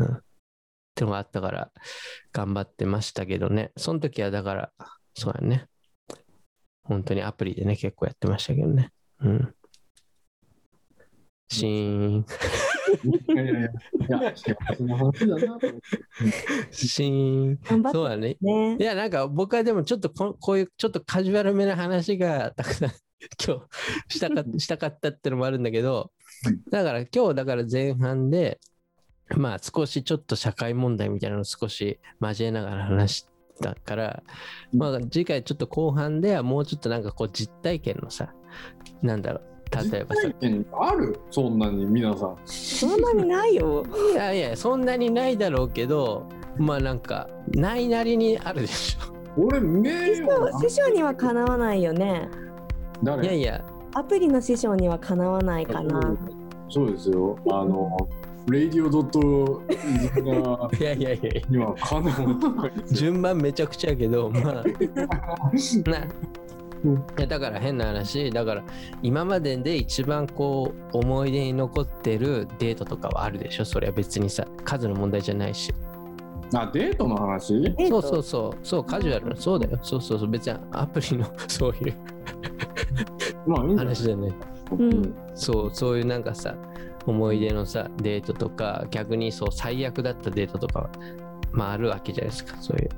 [0.00, 0.06] な。
[0.06, 0.14] うん。
[0.16, 0.20] っ
[0.94, 1.70] てのがあったから、
[2.32, 3.72] 頑張ってましたけどね。
[3.76, 4.72] その時はだから、
[5.14, 5.66] そうやね。
[6.82, 8.90] 本当にアプリでね、結構やってましたけどね。
[9.20, 9.54] うん。
[11.50, 12.26] シーン。
[13.28, 15.80] いやいやいや、いや、幸せな話だなと思って。
[16.72, 17.58] シーン。
[17.62, 18.36] 頑張ってそうだね。
[18.40, 18.82] ねい。
[18.82, 22.90] や、なんか僕はでもちょっとここういうちょっとカジュアルめな話がたくさん
[23.44, 23.66] 今
[24.08, 26.12] 日したか したかったってのもあるんだけど、
[26.70, 28.60] だから今日だから前半で、
[29.36, 33.26] まあ少しちょっと社会問題みたいなのを少し交えながら話し
[33.60, 34.22] たから、
[34.72, 38.32] まあ次回ちょっと後半ではもうちょっとなんかこう実体験のさ、
[39.02, 41.18] なんだろう、例えばさ実、体験ある？
[41.30, 42.36] そんなに皆さん。
[42.46, 43.84] そんなにないよ。
[44.12, 49.14] いやいや、そんなにないだろうけど、まあなんか、ないなりにあるでしょ。
[49.40, 52.28] 俺、名師誉匠師匠にはかなわないよね。
[53.02, 53.22] 誰？
[53.24, 56.16] いやいや、アプリの師匠にはかなわないかな。
[56.68, 57.10] そうです。
[57.10, 57.38] よ。
[57.50, 57.96] あの、
[58.50, 59.62] レイディオドット
[60.70, 61.42] が いやいやいや。
[61.48, 62.12] にはかな。
[62.90, 64.64] 順番めちゃくちゃやけど、 まあ、
[65.90, 67.26] な。
[67.26, 68.30] だから変な話。
[68.30, 68.62] だから
[69.02, 73.64] 今までで一番こう思い出に残ってるデートとかはあるでしょ？
[73.64, 75.74] それは別にさ数の問題じゃないし
[76.54, 77.74] あ、デートの話？
[77.88, 78.66] そうそうそう。
[78.66, 79.28] そうカジュアル。
[79.28, 79.78] なそうだよ。
[79.82, 80.28] そうそうそう。
[80.28, 81.94] 別にアプリの そういう。
[83.46, 84.34] まあ、いい話じゃない。
[84.78, 85.14] うん。
[85.34, 86.54] そうそういうなんかさ
[87.06, 90.90] 思い出のさデートとか逆にそう最悪だったデートとかは
[91.52, 92.56] まああるわけじゃないですか。
[92.60, 92.88] そういう。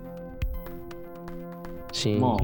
[1.93, 2.37] シーン、ま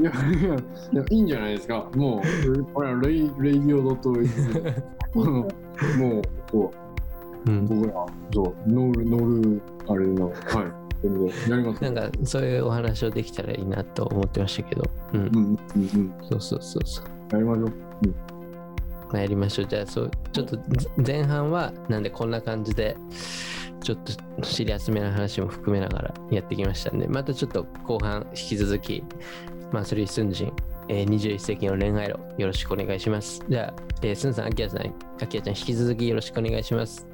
[0.00, 1.88] いやいやいやいいんじゃないですか。
[1.96, 4.10] もう、これはレイレイディオドット
[5.18, 7.66] もう、そう、うん。
[7.66, 10.36] 僕ら、そう、乗る、乗る、あれの、はい、
[11.02, 11.82] 全然やります。
[11.82, 17.04] なんかそういうお話をできたらいいなと思ってましたけど、うんうん、うん、うん、そうそうそうそう。
[17.32, 17.72] やりましょう。
[19.12, 19.66] まあ、やりましょう。
[19.66, 20.58] じゃあそう、ちょっと
[21.06, 22.96] 前半はなんでこんな感じで、
[23.82, 23.98] ちょっ
[24.38, 29.04] とシリアスめな話も含めながらやってきましたんで、またちょっと後半引き続き、
[29.72, 30.52] マスリースンジン、
[30.88, 33.44] えー21世紀の恋愛路、よろしくお願いします。
[33.48, 37.06] じゃあ、えー、スンさん、アキラさん、アキラちゃん、引き続きよろしくお願いします。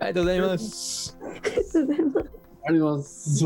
[0.00, 1.18] ありがとうございます。
[1.22, 2.30] ありがとうございます。
[2.64, 3.44] あります。